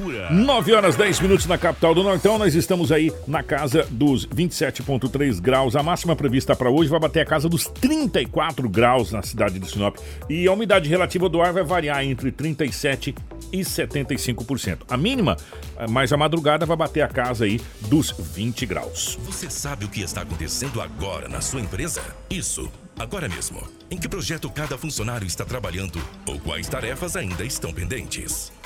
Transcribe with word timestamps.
loucura. 0.00 0.30
9 0.30 0.72
horas 0.72 0.96
10 0.96 1.20
minutos 1.20 1.46
na 1.46 1.58
capital 1.58 1.94
do 1.94 2.02
Nortão. 2.02 2.38
Nós 2.38 2.54
estamos 2.54 2.90
aí 2.90 3.12
na 3.26 3.42
casa 3.42 3.86
dos 3.90 4.26
27,3 4.26 5.40
graus. 5.40 5.76
A 5.76 5.82
máxima 5.82 6.16
prevista 6.16 6.56
para 6.56 6.70
hoje 6.70 6.90
vai 6.90 6.98
bater 6.98 7.20
a 7.20 7.26
casa 7.26 7.48
dos 7.48 7.66
34 7.66 8.68
graus 8.68 9.12
na 9.12 9.22
cidade 9.22 9.58
de 9.58 9.70
Sinop. 9.70 9.96
E 10.28 10.46
a 10.46 10.52
umidade 10.52 10.88
relativa 10.88 11.28
do 11.28 11.40
ar 11.40 11.52
vai 11.52 11.62
variar 11.62 12.04
entre 12.04 12.32
37 12.32 13.14
e 13.52 13.60
75%. 13.60 14.78
A 14.88 14.96
mínima, 14.96 15.36
mas 15.88 16.12
a 16.12 16.16
madrugada 16.16 16.64
vai 16.64 16.76
bater 16.76 17.02
a 17.02 17.08
casa 17.08 17.44
aí 17.44 17.60
dos 17.82 18.10
20 18.10 18.66
graus. 18.66 19.18
Você 19.24 19.50
sabe 19.50 19.84
o 19.84 19.88
que 19.88 20.00
está 20.00 20.22
acontecendo 20.22 20.80
agora 20.80 21.28
na 21.28 21.40
sua 21.40 21.60
empresa? 21.60 22.02
Isso 22.30 22.70
agora 22.98 23.28
mesmo. 23.28 23.62
Em 23.90 23.96
que 23.96 24.08
projeto 24.08 24.48
cada 24.50 24.76
funcionário 24.76 25.26
está 25.26 25.44
trabalhando 25.44 26.00
ou 26.26 26.38
quais 26.38 26.68
tarefas 26.68 27.16
ainda 27.16 27.44
estão 27.44 27.72
pendentes? 27.72 28.52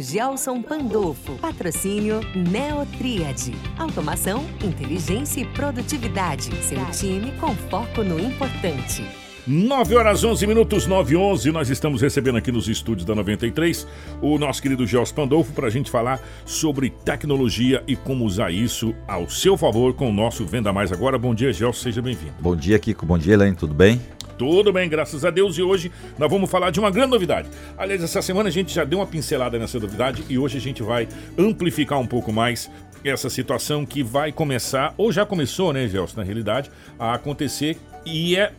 Gelson 0.00 0.62
Pandolfo. 0.62 1.34
Patrocínio 1.36 2.20
Neotriad. 2.34 3.52
Automação, 3.78 4.44
inteligência 4.64 5.40
e 5.40 5.44
produtividade. 5.44 6.50
Seu 6.62 6.84
time 6.90 7.32
com 7.38 7.54
foco 7.54 8.02
no 8.02 8.18
importante. 8.18 9.04
9 9.46 9.96
horas 9.96 10.22
11 10.22 10.46
minutos, 10.46 10.86
9 10.86 11.14
e 11.14 11.16
11. 11.16 11.50
Nós 11.50 11.70
estamos 11.70 12.02
recebendo 12.02 12.36
aqui 12.36 12.52
nos 12.52 12.68
estúdios 12.68 13.04
da 13.04 13.14
93 13.14 13.86
o 14.20 14.38
nosso 14.38 14.60
querido 14.62 14.86
Gelson 14.86 15.14
Pandolfo 15.14 15.52
para 15.52 15.66
a 15.66 15.70
gente 15.70 15.90
falar 15.90 16.20
sobre 16.44 16.90
tecnologia 16.90 17.82
e 17.86 17.96
como 17.96 18.24
usar 18.24 18.50
isso 18.50 18.94
ao 19.08 19.28
seu 19.28 19.56
favor 19.56 19.94
com 19.94 20.08
o 20.08 20.12
nosso 20.12 20.46
Venda 20.46 20.72
Mais 20.72 20.92
Agora. 20.92 21.18
Bom 21.18 21.34
dia, 21.34 21.52
Gelson, 21.52 21.82
seja 21.82 22.02
bem-vindo. 22.02 22.34
Bom 22.40 22.54
dia, 22.54 22.78
Kiko. 22.78 23.06
Bom 23.06 23.18
dia, 23.18 23.34
Elaine. 23.34 23.56
Tudo 23.56 23.74
bem? 23.74 24.00
Tudo 24.40 24.72
bem, 24.72 24.88
graças 24.88 25.22
a 25.22 25.28
Deus. 25.28 25.58
E 25.58 25.62
hoje 25.62 25.92
nós 26.18 26.30
vamos 26.30 26.50
falar 26.50 26.70
de 26.70 26.80
uma 26.80 26.90
grande 26.90 27.10
novidade. 27.10 27.50
Aliás, 27.76 28.02
essa 28.02 28.22
semana 28.22 28.48
a 28.48 28.50
gente 28.50 28.74
já 28.74 28.84
deu 28.84 29.00
uma 29.00 29.06
pincelada 29.06 29.58
nessa 29.58 29.78
novidade 29.78 30.24
e 30.30 30.38
hoje 30.38 30.56
a 30.56 30.60
gente 30.62 30.82
vai 30.82 31.06
amplificar 31.36 31.98
um 31.98 32.06
pouco 32.06 32.32
mais 32.32 32.70
essa 33.04 33.28
situação 33.28 33.84
que 33.84 34.02
vai 34.02 34.32
começar, 34.32 34.94
ou 34.96 35.12
já 35.12 35.26
começou, 35.26 35.74
né, 35.74 35.86
Gelson, 35.86 36.20
na 36.20 36.22
realidade, 36.22 36.70
a 36.98 37.12
acontecer 37.12 37.76
e 38.06 38.34
é 38.34 38.54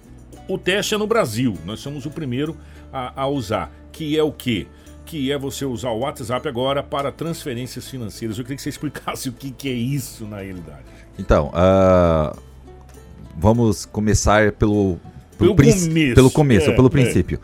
o 0.48 0.56
teste 0.56 0.94
é 0.94 1.00
no 1.00 1.08
Brasil. 1.08 1.58
Nós 1.66 1.80
somos 1.80 2.06
o 2.06 2.12
primeiro 2.12 2.56
a, 2.94 3.24
a 3.24 3.28
usar. 3.28 3.72
Que 3.92 4.16
é 4.16 4.22
o 4.22 4.32
quê? 4.32 4.68
Que 5.04 5.32
é 5.32 5.38
você 5.40 5.66
usar 5.66 5.90
o 5.90 6.02
WhatsApp 6.02 6.48
agora 6.48 6.84
para 6.84 7.12
transferências 7.12 7.90
financeiras. 7.90 8.38
Eu 8.38 8.44
queria 8.44 8.58
que 8.58 8.62
você 8.62 8.70
explicasse 8.70 9.30
o 9.30 9.34
que, 9.34 9.50
que 9.50 9.68
é 9.68 9.74
isso 9.74 10.28
na 10.28 10.42
realidade. 10.42 10.84
Então, 11.18 11.48
uh, 11.48 12.40
vamos 13.36 13.84
começar 13.84 14.52
pelo 14.52 15.00
pelo, 15.42 15.56
começo. 15.56 16.16
Pelo 16.16 16.32
começo, 16.32 16.70
é, 16.70 16.76
pelo 16.76 16.88
é. 16.88 16.92
princípio. 16.92 17.40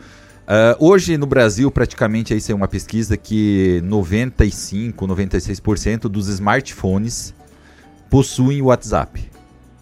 Uh, 0.48 0.86
hoje 0.86 1.18
no 1.18 1.26
Brasil, 1.26 1.70
praticamente 1.70 2.32
aí 2.32 2.40
saiu 2.40 2.56
uma 2.56 2.68
pesquisa 2.68 3.16
que 3.18 3.82
95, 3.84 5.06
96% 5.06 6.00
dos 6.08 6.28
smartphones 6.28 7.34
possuem 8.08 8.62
WhatsApp. 8.62 9.30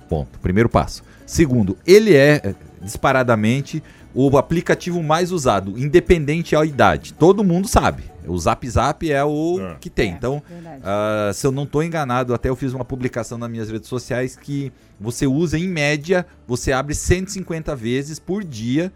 Ponto. 0.08 0.39
Primeiro 0.41 0.69
passo. 0.69 1.05
Segundo, 1.25 1.77
ele 1.86 2.14
é 2.14 2.41
eh, 2.42 2.55
disparadamente 2.83 3.83
o 4.19 4.39
aplicativo 4.39 5.03
mais 5.03 5.31
usado, 5.31 5.79
independente 5.79 6.55
da 6.55 6.65
idade. 6.65 7.13
Todo 7.13 7.45
mundo 7.45 7.69
sabe. 7.69 8.05
O 8.27 8.37
Zap 8.39 8.67
Zap 8.67 9.13
é 9.13 9.23
o 9.23 9.61
é. 9.61 9.77
que 9.79 9.91
tem. 9.91 10.13
É, 10.13 10.15
então, 10.15 10.43
uh, 10.49 11.35
se 11.35 11.47
eu 11.47 11.53
não 11.53 11.65
estou 11.65 11.83
enganado, 11.83 12.33
até 12.33 12.49
eu 12.49 12.57
fiz 12.57 12.73
uma 12.73 12.85
publicação 12.85 13.37
nas 13.37 13.51
minhas 13.51 13.71
redes 13.71 13.91
sociais 13.91 14.35
que 14.35 14.73
você 14.99 15.27
usa, 15.27 15.59
em 15.59 15.69
média, 15.69 16.25
você 16.47 16.73
abre 16.73 16.95
150 16.95 17.77
vezes 17.77 18.19
por 18.19 18.43
dia 18.43 18.91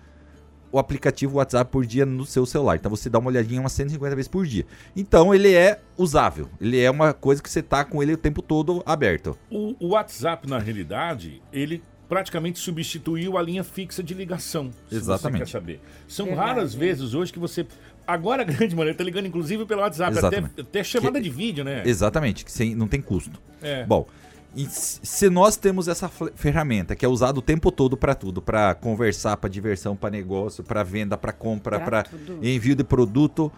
o 0.73 0.79
aplicativo 0.79 1.37
WhatsApp 1.37 1.71
por 1.71 1.85
dia 1.85 2.07
no 2.07 2.25
seu 2.25 2.47
celular. 2.47 2.77
Então 2.77 2.91
você 2.91 3.11
dá 3.11 3.19
uma 3.19 3.29
olhadinha 3.29 3.61
umas 3.61 3.73
150 3.73 4.17
vezes 4.17 4.29
por 4.29 4.47
dia. 4.47 4.65
Então 4.97 5.35
ele 5.35 5.53
é 5.53 5.81
usável. 5.99 6.49
Ele 6.59 6.81
é 6.81 6.91
uma 6.91 7.13
coisa 7.13 7.43
que 7.43 7.51
você 7.51 7.63
tá 7.63 7.85
com 7.85 8.03
ele 8.03 8.15
o 8.15 8.17
tempo 8.17 8.41
todo 8.41 8.83
aberto. 8.87 9.37
O, 9.51 9.75
o 9.79 9.89
WhatsApp, 9.91 10.49
na 10.49 10.59
realidade, 10.59 11.43
ele 11.53 11.83
praticamente 12.11 12.59
substituiu 12.59 13.39
a 13.39 13.43
linha 13.43 13.63
fixa 13.63 14.03
de 14.03 14.13
ligação. 14.13 14.73
Exatamente. 14.91 15.45
quer 15.45 15.49
saber. 15.49 15.81
São 16.09 16.27
Verdade, 16.27 16.49
raras 16.49 16.75
vezes 16.75 17.15
hoje 17.15 17.33
que 17.33 17.39
você. 17.39 17.65
Agora 18.05 18.43
a 18.43 18.45
grande 18.45 18.75
maneira 18.75 18.91
está 18.91 19.05
ligando, 19.05 19.27
inclusive, 19.27 19.65
pelo 19.65 19.81
WhatsApp, 19.81 20.19
até, 20.19 20.39
até 20.61 20.83
chamada 20.83 21.19
que, 21.19 21.25
de 21.25 21.31
vídeo, 21.31 21.63
né? 21.63 21.85
Exatamente, 21.87 22.45
que 22.45 22.51
sem, 22.51 22.75
não 22.75 22.89
tem 22.89 23.01
custo. 23.01 23.41
É. 23.63 23.87
Bom, 23.87 24.09
e 24.57 24.67
se 24.69 25.31
nós 25.31 25.57
temos 25.57 25.87
essa 25.87 26.09
ferramenta 26.09 26.97
que 26.97 27.05
é 27.05 27.09
usada 27.09 27.39
o 27.39 27.43
tempo 27.43 27.71
todo 27.71 27.97
para 27.97 28.17
tudo, 28.17 28.43
para 28.43 28.75
conversar, 28.75 29.37
para 29.37 29.49
diversão, 29.49 29.95
para 29.95 30.11
negócio, 30.11 30.65
para 30.65 30.83
venda, 30.83 31.17
para 31.17 31.33
compra, 31.33 31.79
para 31.79 32.05
envio 32.43 32.75
de 32.75 32.83
produto, 32.83 33.53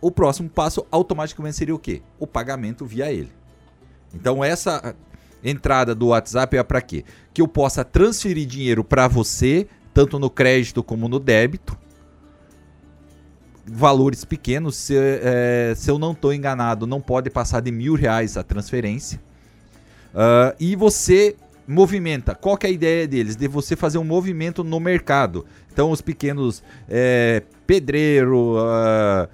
o 0.00 0.10
próximo 0.10 0.48
passo 0.48 0.86
automaticamente 0.90 1.56
seria 1.56 1.74
o 1.74 1.78
quê? 1.78 2.00
O 2.18 2.26
pagamento 2.26 2.86
via 2.86 3.12
ele. 3.12 3.30
Então 4.14 4.42
essa 4.42 4.96
entrada 5.42 5.94
do 5.94 6.08
WhatsApp 6.08 6.56
é 6.56 6.62
para 6.62 6.80
quê? 6.80 7.04
Que 7.32 7.42
eu 7.42 7.48
possa 7.48 7.84
transferir 7.84 8.46
dinheiro 8.46 8.82
para 8.82 9.08
você, 9.08 9.66
tanto 9.94 10.18
no 10.18 10.30
crédito 10.30 10.82
como 10.82 11.08
no 11.08 11.18
débito. 11.18 11.76
Valores 13.66 14.24
pequenos, 14.24 14.76
se, 14.76 14.94
é, 14.96 15.74
se 15.76 15.90
eu 15.90 15.98
não 15.98 16.12
estou 16.12 16.32
enganado, 16.32 16.86
não 16.86 17.00
pode 17.00 17.28
passar 17.28 17.60
de 17.60 17.70
mil 17.70 17.94
reais 17.94 18.36
a 18.36 18.42
transferência. 18.42 19.20
Uh, 20.14 20.56
e 20.58 20.74
você 20.74 21.36
movimenta. 21.66 22.34
Qual 22.34 22.58
é 22.62 22.66
a 22.66 22.70
ideia 22.70 23.06
deles? 23.06 23.36
De 23.36 23.46
você 23.46 23.76
fazer 23.76 23.98
um 23.98 24.04
movimento 24.04 24.64
no 24.64 24.80
mercado. 24.80 25.44
Então, 25.70 25.90
os 25.90 26.00
pequenos 26.00 26.62
é, 26.88 27.42
pedreiro, 27.66 28.56
uh, 28.56 29.28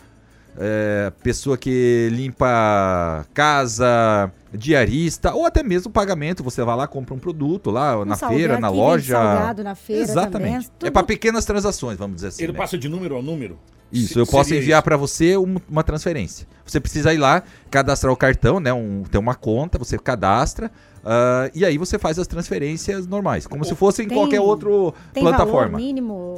é, 0.58 1.12
pessoa 1.22 1.56
que 1.56 2.08
limpa 2.12 3.26
casa, 3.34 4.30
diarista, 4.52 5.34
ou 5.34 5.46
até 5.46 5.62
mesmo 5.62 5.90
pagamento. 5.90 6.42
Você 6.42 6.62
vai 6.62 6.76
lá, 6.76 6.86
compra 6.86 7.14
um 7.14 7.18
produto 7.18 7.70
lá 7.70 8.00
um 8.00 8.04
na 8.04 8.16
feira, 8.16 8.58
na 8.58 8.68
loja. 8.68 9.54
na 9.54 9.74
feira 9.74 10.02
Exatamente. 10.02 10.70
Também, 10.70 10.84
é, 10.84 10.86
é 10.88 10.90
para 10.90 11.04
pequenas 11.04 11.44
transações, 11.44 11.98
vamos 11.98 12.16
dizer 12.16 12.28
assim. 12.28 12.42
Ele 12.42 12.52
né? 12.52 12.58
passa 12.58 12.78
de 12.78 12.88
número 12.88 13.16
a 13.18 13.22
número? 13.22 13.58
Isso, 13.92 14.18
eu 14.18 14.26
posso 14.26 14.52
enviar 14.54 14.82
para 14.82 14.96
você 14.96 15.36
uma 15.36 15.84
transferência. 15.84 16.46
Você 16.66 16.80
precisa 16.80 17.14
ir 17.14 17.18
lá, 17.18 17.42
cadastrar 17.70 18.12
o 18.12 18.16
cartão, 18.16 18.58
né? 18.58 18.72
Um, 18.72 19.04
tem 19.04 19.20
uma 19.20 19.34
conta, 19.34 19.78
você 19.78 19.96
cadastra. 19.96 20.70
Uh, 21.04 21.52
e 21.54 21.64
aí 21.64 21.76
você 21.76 21.98
faz 21.98 22.18
as 22.18 22.26
transferências 22.26 23.06
normais, 23.06 23.46
como 23.46 23.62
se 23.64 23.74
fosse 23.74 24.02
em 24.02 24.08
tem, 24.08 24.16
qualquer 24.16 24.40
outra 24.40 24.70
plataforma. 25.12 25.72
Valor 25.72 25.76
mínimo, 25.76 26.33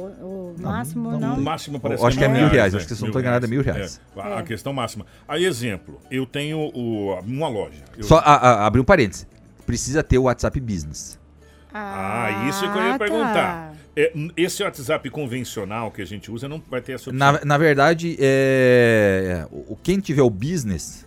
máximo 0.61 1.11
não. 1.11 1.19
não. 1.19 1.35
O 1.35 1.41
máximo 1.41 1.79
parece 1.79 2.05
Acho 2.05 2.17
que 2.17 2.23
é 2.23 2.27
mil 2.27 2.47
reais, 2.47 2.75
acho 2.75 2.87
que 2.87 2.95
se 2.95 3.01
não 3.01 3.09
estou 3.09 3.21
enganado 3.21 3.45
é 3.45 3.49
mil 3.49 3.61
reais. 3.61 4.01
É, 4.15 4.33
a 4.33 4.43
questão 4.43 4.73
máxima. 4.73 5.05
Aí, 5.27 5.45
exemplo, 5.45 5.99
eu 6.09 6.25
tenho 6.25 6.71
o, 6.73 7.19
uma 7.21 7.47
loja. 7.47 7.83
Eu... 7.97 8.03
Só 8.03 8.17
a, 8.17 8.35
a, 8.35 8.65
abrir 8.65 8.81
um 8.81 8.85
parênteses. 8.85 9.27
Precisa 9.65 10.01
ter 10.03 10.17
o 10.17 10.23
WhatsApp 10.23 10.59
Business. 10.59 11.19
Ah, 11.73 12.47
isso 12.49 12.65
é 12.65 12.71
que 12.71 12.77
eu 12.77 12.81
ia 12.81 12.89
ah, 12.89 12.91
tá. 12.93 12.99
perguntar. 12.99 13.73
É, 13.95 14.13
esse 14.37 14.63
WhatsApp 14.63 15.09
convencional 15.09 15.91
que 15.91 16.01
a 16.01 16.05
gente 16.05 16.31
usa 16.31 16.47
não 16.47 16.61
vai 16.69 16.81
ter 16.81 16.93
essa 16.93 17.09
opção. 17.09 17.33
Na, 17.33 17.43
na 17.43 17.57
verdade, 17.57 18.15
é, 18.19 19.45
o, 19.51 19.75
quem 19.75 19.99
tiver 19.99 20.21
o 20.21 20.29
business, 20.29 21.05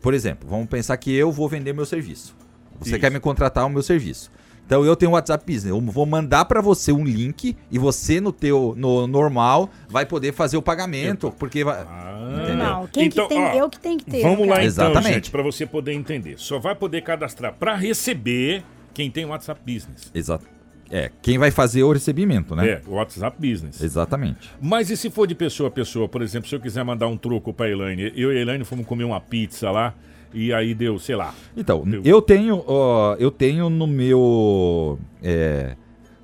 por 0.00 0.14
exemplo, 0.14 0.48
vamos 0.48 0.68
pensar 0.68 0.96
que 0.96 1.14
eu 1.14 1.30
vou 1.30 1.48
vender 1.48 1.72
meu 1.72 1.84
serviço. 1.84 2.36
Você 2.80 2.90
Isso. 2.90 3.00
quer 3.00 3.10
me 3.10 3.20
contratar 3.20 3.66
o 3.66 3.68
meu 3.68 3.82
serviço. 3.82 4.30
Então 4.68 4.84
eu 4.84 4.94
tenho 4.94 5.12
o 5.12 5.14
WhatsApp 5.14 5.42
Business. 5.50 5.70
Eu 5.70 5.80
vou 5.80 6.04
mandar 6.04 6.44
para 6.44 6.60
você 6.60 6.92
um 6.92 7.02
link 7.02 7.56
e 7.70 7.78
você 7.78 8.20
no 8.20 8.30
teu 8.30 8.74
no 8.76 9.06
normal 9.06 9.70
vai 9.88 10.04
poder 10.04 10.34
fazer 10.34 10.58
o 10.58 10.62
pagamento, 10.62 11.34
porque 11.38 11.64
vai, 11.64 11.80
ah, 11.80 12.54
Não, 12.54 12.86
quem 12.86 13.06
então, 13.06 13.26
que 13.26 13.34
tem, 13.34 13.42
ó, 13.42 13.54
eu 13.54 13.70
que 13.70 13.80
tem 13.80 13.96
que 13.96 14.04
ter. 14.04 14.20
Vamos 14.20 14.46
lá 14.46 14.56
então, 14.56 14.64
Exatamente. 14.66 15.14
gente, 15.14 15.30
para 15.30 15.42
você 15.42 15.64
poder 15.64 15.94
entender. 15.94 16.34
Só 16.36 16.58
vai 16.58 16.74
poder 16.74 17.00
cadastrar 17.00 17.54
para 17.54 17.74
receber 17.74 18.62
quem 18.92 19.10
tem 19.10 19.24
o 19.24 19.28
WhatsApp 19.28 19.58
Business. 19.64 20.10
Exato. 20.14 20.44
É, 20.90 21.10
quem 21.22 21.38
vai 21.38 21.50
fazer 21.50 21.82
o 21.82 21.90
recebimento, 21.90 22.54
né? 22.54 22.68
É, 22.68 22.82
o 22.86 22.92
WhatsApp 22.92 23.38
Business. 23.40 23.80
Exatamente. 23.80 24.50
Mas 24.60 24.90
e 24.90 24.98
se 24.98 25.08
for 25.08 25.26
de 25.26 25.34
pessoa 25.34 25.68
a 25.68 25.72
pessoa? 25.72 26.06
Por 26.06 26.20
exemplo, 26.20 26.46
se 26.46 26.54
eu 26.54 26.60
quiser 26.60 26.84
mandar 26.84 27.08
um 27.08 27.16
troco 27.16 27.54
pra 27.54 27.70
Elaine, 27.70 28.12
eu 28.14 28.30
e 28.34 28.36
a 28.36 28.40
Elaine 28.42 28.64
fomos 28.64 28.84
comer 28.84 29.04
uma 29.04 29.20
pizza 29.20 29.70
lá 29.70 29.94
e 30.32 30.52
aí 30.52 30.74
deu, 30.74 30.98
sei 30.98 31.16
lá. 31.16 31.34
Então, 31.56 31.82
deu... 31.82 32.02
eu 32.04 32.20
tenho, 32.22 32.62
ó, 32.66 33.14
eu 33.18 33.30
tenho 33.30 33.70
no 33.70 33.86
meu, 33.86 34.98
é, 35.22 35.76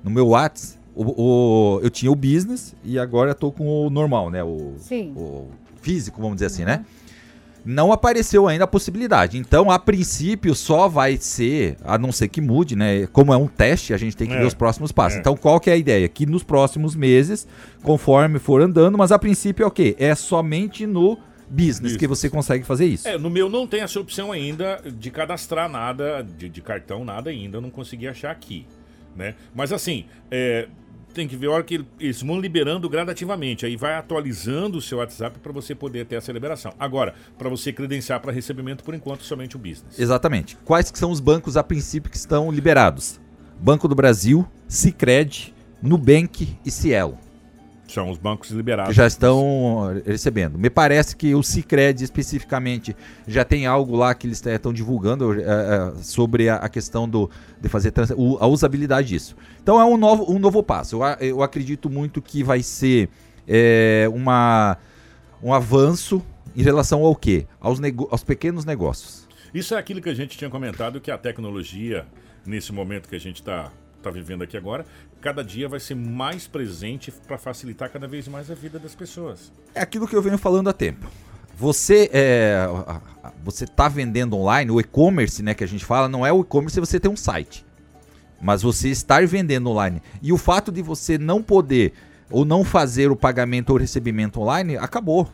no 0.03 0.11
meu 0.11 0.27
WhatsApp, 0.27 0.79
o, 0.95 1.03
o, 1.03 1.79
eu 1.81 1.89
tinha 1.89 2.11
o 2.11 2.15
business 2.15 2.75
e 2.83 2.97
agora 2.97 3.31
eu 3.31 3.35
tô 3.35 3.51
com 3.51 3.85
o 3.85 3.89
normal, 3.89 4.29
né? 4.29 4.43
O, 4.43 4.75
Sim. 4.77 5.13
o 5.15 5.49
físico, 5.81 6.21
vamos 6.21 6.35
dizer 6.35 6.45
assim, 6.45 6.63
né? 6.63 6.85
não 7.65 7.91
apareceu 7.91 8.47
ainda 8.47 8.65
a 8.65 8.67
possibilidade. 8.67 9.39
Então, 9.39 9.71
a 9.71 9.79
princípio, 9.79 10.53
só 10.53 10.87
vai 10.87 11.17
ser, 11.17 11.75
a 11.83 11.97
não 11.97 12.11
ser 12.11 12.27
que 12.27 12.39
mude, 12.39 12.75
né? 12.75 13.07
Como 13.07 13.33
é 13.33 13.37
um 13.37 13.47
teste, 13.47 13.93
a 13.93 13.97
gente 13.97 14.15
tem 14.15 14.27
que 14.27 14.35
é. 14.35 14.39
ver 14.39 14.45
os 14.45 14.53
próximos 14.53 14.91
passos. 14.91 15.17
É. 15.17 15.19
Então, 15.19 15.35
qual 15.35 15.59
que 15.59 15.69
é 15.69 15.73
a 15.73 15.77
ideia? 15.77 16.07
Que 16.07 16.27
nos 16.27 16.43
próximos 16.43 16.95
meses, 16.95 17.47
conforme 17.81 18.37
for 18.37 18.61
andando, 18.61 18.97
mas 18.97 19.11
a 19.11 19.17
princípio 19.17 19.63
é 19.63 19.67
o 19.67 19.71
quê? 19.71 19.95
É 19.97 20.13
somente 20.13 20.85
no 20.85 21.17
business 21.49 21.95
que 21.95 22.07
você 22.07 22.29
consegue 22.29 22.63
fazer 22.63 22.85
isso. 22.85 23.07
É, 23.07 23.17
no 23.17 23.29
meu 23.29 23.49
não 23.49 23.67
tem 23.67 23.81
essa 23.81 23.99
opção 23.99 24.31
ainda 24.31 24.81
de 24.85 25.11
cadastrar 25.11 25.69
nada, 25.69 26.23
de, 26.23 26.49
de 26.49 26.61
cartão, 26.61 27.05
nada 27.05 27.29
ainda, 27.29 27.57
eu 27.57 27.61
não 27.61 27.69
consegui 27.69 28.07
achar 28.07 28.31
aqui. 28.31 28.65
Né? 29.15 29.35
Mas 29.53 29.71
assim, 29.71 30.05
é, 30.29 30.67
tem 31.15 31.27
que 31.27 31.37
ver 31.37 31.47
a 31.47 31.51
hora 31.51 31.63
que 31.63 31.85
eles 31.99 32.21
vão 32.21 32.39
liberando 32.39 32.89
gradativamente. 32.89 33.65
Aí 33.65 33.77
vai 33.77 33.95
atualizando 33.95 34.77
o 34.77 34.81
seu 34.81 34.97
WhatsApp 34.97 35.39
para 35.39 35.51
você 35.51 35.73
poder 35.73 36.05
ter 36.05 36.17
essa 36.17 36.31
liberação. 36.31 36.73
Agora, 36.77 37.15
para 37.37 37.49
você 37.49 37.71
credenciar 37.71 38.19
para 38.19 38.31
recebimento, 38.31 38.83
por 38.83 38.93
enquanto, 38.93 39.23
somente 39.23 39.55
o 39.55 39.59
business. 39.59 39.97
Exatamente. 39.97 40.57
Quais 40.65 40.91
que 40.91 40.99
são 40.99 41.09
os 41.09 41.21
bancos 41.21 41.55
a 41.55 41.63
princípio 41.63 42.11
que 42.11 42.17
estão 42.17 42.51
liberados? 42.51 43.19
Banco 43.59 43.87
do 43.87 43.95
Brasil, 43.95 44.45
Cicred, 44.67 45.55
Nubank 45.81 46.57
e 46.65 46.69
Cielo. 46.69 47.17
São 47.87 48.09
os 48.09 48.17
bancos 48.17 48.49
liberados. 48.49 48.89
Que 48.89 48.95
já 48.95 49.05
estão 49.05 50.01
recebendo. 50.05 50.57
Me 50.57 50.69
parece 50.69 51.15
que 51.15 51.35
o 51.35 51.43
Cicred 51.43 52.03
especificamente 52.03 52.95
já 53.27 53.45
tem 53.45 53.65
algo 53.65 53.95
lá 53.95 54.13
que 54.15 54.25
eles 54.27 54.43
estão 54.43 54.73
divulgando 54.73 55.29
uh, 55.29 55.33
uh, 55.33 56.03
sobre 56.03 56.49
a, 56.49 56.55
a, 56.55 56.69
questão 56.69 57.07
do, 57.07 57.29
de 57.61 57.69
fazer 57.69 57.91
trans, 57.91 58.11
o, 58.15 58.37
a 58.39 58.47
usabilidade 58.47 59.09
disso. 59.09 59.35
Então 59.61 59.79
é 59.79 59.85
um 59.85 59.97
novo, 59.97 60.31
um 60.31 60.39
novo 60.39 60.63
passo. 60.63 60.95
Eu, 60.95 61.27
eu 61.27 61.43
acredito 61.43 61.89
muito 61.89 62.21
que 62.21 62.43
vai 62.43 62.63
ser 62.63 63.09
é, 63.47 64.09
uma, 64.11 64.77
um 65.41 65.53
avanço 65.53 66.21
em 66.55 66.63
relação 66.63 67.03
ao 67.03 67.15
quê? 67.15 67.45
Aos, 67.59 67.79
aos 68.09 68.23
pequenos 68.23 68.65
negócios. 68.65 69.27
Isso 69.53 69.75
é 69.75 69.77
aquilo 69.77 70.01
que 70.01 70.09
a 70.09 70.13
gente 70.13 70.37
tinha 70.37 70.49
comentado, 70.49 70.99
que 70.99 71.11
a 71.11 71.17
tecnologia, 71.17 72.05
nesse 72.45 72.73
momento 72.73 73.07
que 73.07 73.15
a 73.15 73.19
gente 73.19 73.37
está 73.37 73.71
está 74.05 74.11
vivendo 74.11 74.43
aqui 74.43 74.55
agora, 74.55 74.85
cada 75.19 75.43
dia 75.43 75.67
vai 75.67 75.79
ser 75.79 75.95
mais 75.95 76.45
presente 76.47 77.11
para 77.11 77.37
facilitar 77.37 77.89
cada 77.89 78.07
vez 78.07 78.27
mais 78.27 78.51
a 78.51 78.53
vida 78.53 78.77
das 78.77 78.93
pessoas. 78.93 79.51
É 79.73 79.81
aquilo 79.81 80.07
que 80.07 80.15
eu 80.15 80.21
venho 80.21 80.37
falando 80.37 80.69
há 80.69 80.73
tempo. 80.73 81.07
Você 81.57 82.09
é, 82.13 82.67
você 83.43 83.63
está 83.63 83.87
vendendo 83.87 84.35
online, 84.35 84.69
o 84.69 84.79
e-commerce, 84.79 85.41
né, 85.41 85.53
que 85.53 85.63
a 85.63 85.67
gente 85.67 85.85
fala, 85.85 86.07
não 86.07 86.25
é 86.25 86.31
o 86.31 86.41
e-commerce 86.41 86.79
você 86.79 86.99
tem 86.99 87.09
um 87.09 87.15
site, 87.15 87.65
mas 88.41 88.61
você 88.61 88.89
estar 88.89 89.25
vendendo 89.25 89.69
online. 89.69 90.01
E 90.21 90.31
o 90.31 90.37
fato 90.37 90.71
de 90.71 90.81
você 90.81 91.17
não 91.17 91.41
poder 91.41 91.93
ou 92.29 92.43
não 92.43 92.63
fazer 92.63 93.09
o 93.09 93.15
pagamento 93.15 93.69
ou 93.71 93.77
recebimento 93.77 94.41
online 94.41 94.77
acabou. 94.77 95.29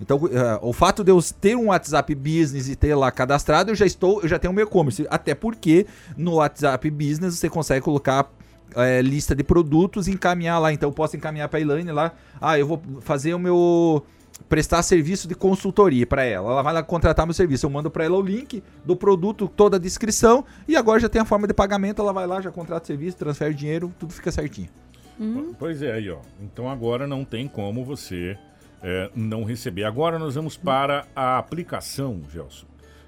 Então, 0.00 0.16
uh, 0.16 0.28
o 0.62 0.72
fato 0.72 1.04
de 1.04 1.10
eu 1.10 1.20
ter 1.40 1.56
um 1.56 1.66
WhatsApp 1.66 2.14
Business 2.14 2.68
e 2.68 2.74
ter 2.74 2.94
lá 2.94 3.10
cadastrado, 3.10 3.70
eu 3.70 3.74
já 3.74 3.84
estou, 3.84 4.22
eu 4.22 4.28
já 4.28 4.38
tenho 4.38 4.52
meu 4.52 4.64
e-commerce. 4.64 5.06
Até 5.10 5.34
porque 5.34 5.86
no 6.16 6.34
WhatsApp 6.36 6.90
Business 6.90 7.38
você 7.38 7.50
consegue 7.50 7.84
colocar 7.84 8.30
é, 8.74 9.02
lista 9.02 9.34
de 9.34 9.44
produtos 9.44 10.08
e 10.08 10.12
encaminhar 10.12 10.60
lá. 10.60 10.72
Então, 10.72 10.88
eu 10.88 10.92
posso 10.92 11.16
encaminhar 11.16 11.48
para 11.48 11.58
a 11.58 11.62
Elaine 11.62 11.92
lá. 11.92 12.12
Ah, 12.40 12.58
eu 12.58 12.66
vou 12.66 12.80
fazer 13.00 13.34
o 13.34 13.38
meu 13.38 14.02
prestar 14.48 14.82
serviço 14.82 15.28
de 15.28 15.34
consultoria 15.34 16.06
para 16.06 16.24
ela. 16.24 16.50
Ela 16.52 16.62
vai 16.62 16.72
lá 16.72 16.82
contratar 16.82 17.26
meu 17.26 17.34
serviço. 17.34 17.66
Eu 17.66 17.70
mando 17.70 17.90
para 17.90 18.04
ela 18.04 18.16
o 18.16 18.22
link 18.22 18.62
do 18.84 18.96
produto, 18.96 19.48
toda 19.48 19.76
a 19.76 19.80
descrição 19.80 20.44
e 20.66 20.76
agora 20.76 20.98
já 20.98 21.08
tem 21.08 21.20
a 21.20 21.26
forma 21.26 21.46
de 21.46 21.52
pagamento. 21.52 22.00
Ela 22.00 22.12
vai 22.12 22.26
lá, 22.26 22.40
já 22.40 22.50
contrata 22.50 22.84
o 22.84 22.86
serviço, 22.86 23.18
transfere 23.18 23.52
dinheiro, 23.52 23.92
tudo 23.98 24.12
fica 24.12 24.32
certinho. 24.32 24.68
Pois 25.58 25.82
é, 25.82 25.92
aí 25.92 26.10
ó. 26.10 26.18
Então 26.40 26.70
agora 26.70 27.06
não 27.06 27.24
tem 27.24 27.46
como 27.46 27.84
você 27.84 28.38
é, 28.82 29.10
não 29.14 29.44
receber. 29.44 29.84
Agora 29.84 30.18
nós 30.18 30.34
vamos 30.34 30.56
para 30.56 31.06
a 31.14 31.38
aplicação, 31.38 32.22
Gelson, 32.32 32.66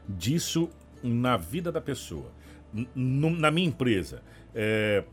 disso 0.08 0.70
na 1.02 1.36
vida 1.36 1.72
da 1.72 1.80
pessoa. 1.80 2.30
N 2.74 3.30
na 3.38 3.50
minha 3.50 3.69
empresa, 3.69 4.22
é, 4.54 5.04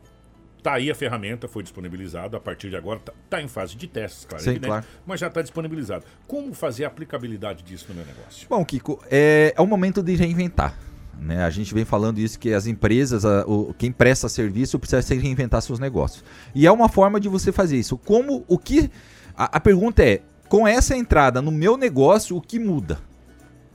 tá 0.62 0.74
aí 0.74 0.90
a 0.90 0.94
ferramenta, 0.94 1.48
foi 1.48 1.62
disponibilizada, 1.62 2.36
a 2.36 2.40
partir 2.40 2.70
de 2.70 2.76
agora 2.76 2.98
está 2.98 3.12
tá 3.28 3.42
em 3.42 3.48
fase 3.48 3.76
de 3.76 3.86
testes, 3.86 4.24
claro, 4.24 4.44
Sim, 4.44 4.58
claro. 4.58 4.84
mas 5.06 5.20
já 5.20 5.26
está 5.26 5.42
disponibilizado. 5.42 6.04
Como 6.26 6.54
fazer 6.54 6.84
a 6.84 6.88
aplicabilidade 6.88 7.62
disso 7.62 7.86
no 7.88 7.94
meu 7.94 8.04
negócio? 8.04 8.46
Bom, 8.48 8.64
Kiko, 8.64 9.02
é, 9.10 9.52
é 9.56 9.60
o 9.60 9.66
momento 9.66 10.02
de 10.02 10.14
reinventar. 10.14 10.76
Né? 11.18 11.44
A 11.44 11.50
gente 11.50 11.74
vem 11.74 11.84
falando 11.84 12.18
isso 12.18 12.38
que 12.38 12.52
as 12.54 12.66
empresas, 12.66 13.26
a, 13.26 13.44
o, 13.46 13.74
quem 13.74 13.92
presta 13.92 14.28
serviço 14.28 14.78
precisa 14.78 15.02
se 15.02 15.14
reinventar 15.14 15.60
seus 15.60 15.78
negócios. 15.78 16.24
E 16.54 16.66
é 16.66 16.72
uma 16.72 16.88
forma 16.88 17.20
de 17.20 17.28
você 17.28 17.52
fazer 17.52 17.76
isso. 17.76 17.98
Como 17.98 18.44
o 18.48 18.58
que 18.58 18.90
a, 19.36 19.56
a 19.56 19.60
pergunta 19.60 20.02
é 20.02 20.22
com 20.50 20.66
essa 20.66 20.96
entrada 20.96 21.40
no 21.40 21.52
meu 21.52 21.76
negócio, 21.76 22.36
o 22.36 22.40
que 22.42 22.58
muda? 22.58 22.98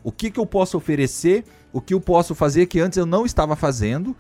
O 0.04 0.12
que, 0.12 0.30
que 0.30 0.38
eu 0.38 0.46
posso 0.46 0.76
oferecer? 0.76 1.46
O 1.72 1.80
que 1.80 1.94
eu 1.94 2.02
posso 2.02 2.36
fazer 2.36 2.66
que 2.66 2.82
antes 2.82 2.98
eu 2.98 3.06
não 3.06 3.26
estava 3.26 3.56
fazendo, 3.56 4.14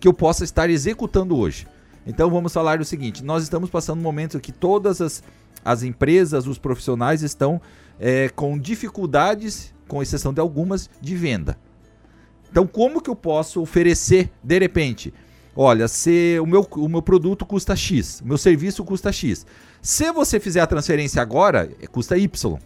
que 0.00 0.08
eu 0.08 0.12
possa 0.12 0.42
estar 0.42 0.68
executando 0.68 1.38
hoje? 1.38 1.68
Então 2.04 2.28
vamos 2.28 2.52
falar 2.52 2.80
o 2.80 2.84
seguinte: 2.84 3.22
nós 3.22 3.44
estamos 3.44 3.70
passando 3.70 4.00
um 4.00 4.02
momento 4.02 4.40
que 4.40 4.50
todas 4.50 5.00
as, 5.00 5.22
as 5.64 5.84
empresas, 5.84 6.48
os 6.48 6.58
profissionais 6.58 7.22
estão 7.22 7.60
é, 7.96 8.28
com 8.28 8.58
dificuldades, 8.58 9.72
com 9.86 10.02
exceção 10.02 10.34
de 10.34 10.40
algumas, 10.40 10.90
de 11.00 11.14
venda. 11.14 11.56
Então, 12.50 12.66
como 12.66 13.00
que 13.00 13.08
eu 13.08 13.14
posso 13.14 13.62
oferecer 13.62 14.32
de 14.42 14.58
repente? 14.58 15.14
Olha, 15.54 15.88
se 15.88 16.38
o 16.40 16.46
meu, 16.46 16.66
o 16.76 16.88
meu 16.88 17.02
produto 17.02 17.44
custa 17.44 17.74
X, 17.74 18.20
o 18.20 18.26
meu 18.26 18.38
serviço 18.38 18.84
custa 18.84 19.12
X. 19.12 19.44
Se 19.82 20.12
você 20.12 20.38
fizer 20.38 20.60
a 20.60 20.66
transferência 20.66 21.20
agora, 21.20 21.70
é, 21.80 21.86
custa 21.86 22.16
Y. 22.16 22.58